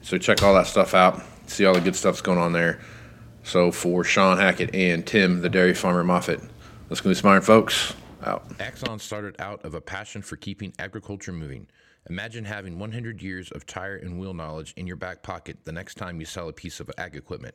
So 0.00 0.16
check 0.16 0.42
all 0.42 0.54
that 0.54 0.68
stuff 0.68 0.94
out. 0.94 1.22
See 1.48 1.66
all 1.66 1.74
the 1.74 1.82
good 1.82 1.96
stuff's 1.96 2.22
going 2.22 2.38
on 2.38 2.54
there. 2.54 2.80
So 3.42 3.70
for 3.70 4.04
Shawn 4.04 4.38
Hackett 4.38 4.74
and 4.74 5.06
Tim, 5.06 5.42
the 5.42 5.50
dairy 5.50 5.74
farmer 5.74 6.02
Moffat, 6.02 6.40
let's 6.88 7.02
go, 7.02 7.12
Iron 7.28 7.42
folks. 7.42 7.94
Out. 8.22 8.46
Axon 8.58 8.98
started 8.98 9.36
out 9.38 9.62
of 9.66 9.74
a 9.74 9.82
passion 9.82 10.22
for 10.22 10.36
keeping 10.36 10.72
agriculture 10.78 11.32
moving. 11.32 11.66
Imagine 12.08 12.46
having 12.46 12.78
100 12.78 13.20
years 13.20 13.50
of 13.50 13.66
tire 13.66 13.96
and 13.96 14.18
wheel 14.18 14.32
knowledge 14.32 14.72
in 14.78 14.86
your 14.86 14.96
back 14.96 15.22
pocket 15.22 15.58
the 15.66 15.72
next 15.72 15.96
time 15.96 16.20
you 16.20 16.26
sell 16.26 16.48
a 16.48 16.54
piece 16.54 16.80
of 16.80 16.90
ag 16.96 17.16
equipment. 17.16 17.54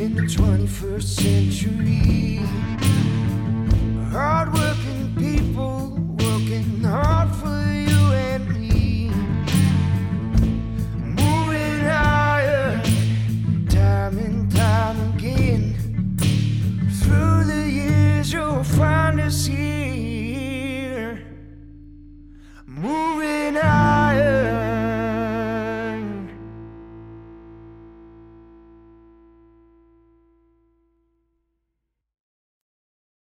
in 0.00 0.14
the 0.14 0.22
21st 0.22 1.02
century. 1.02 2.36
Hard 4.10 4.48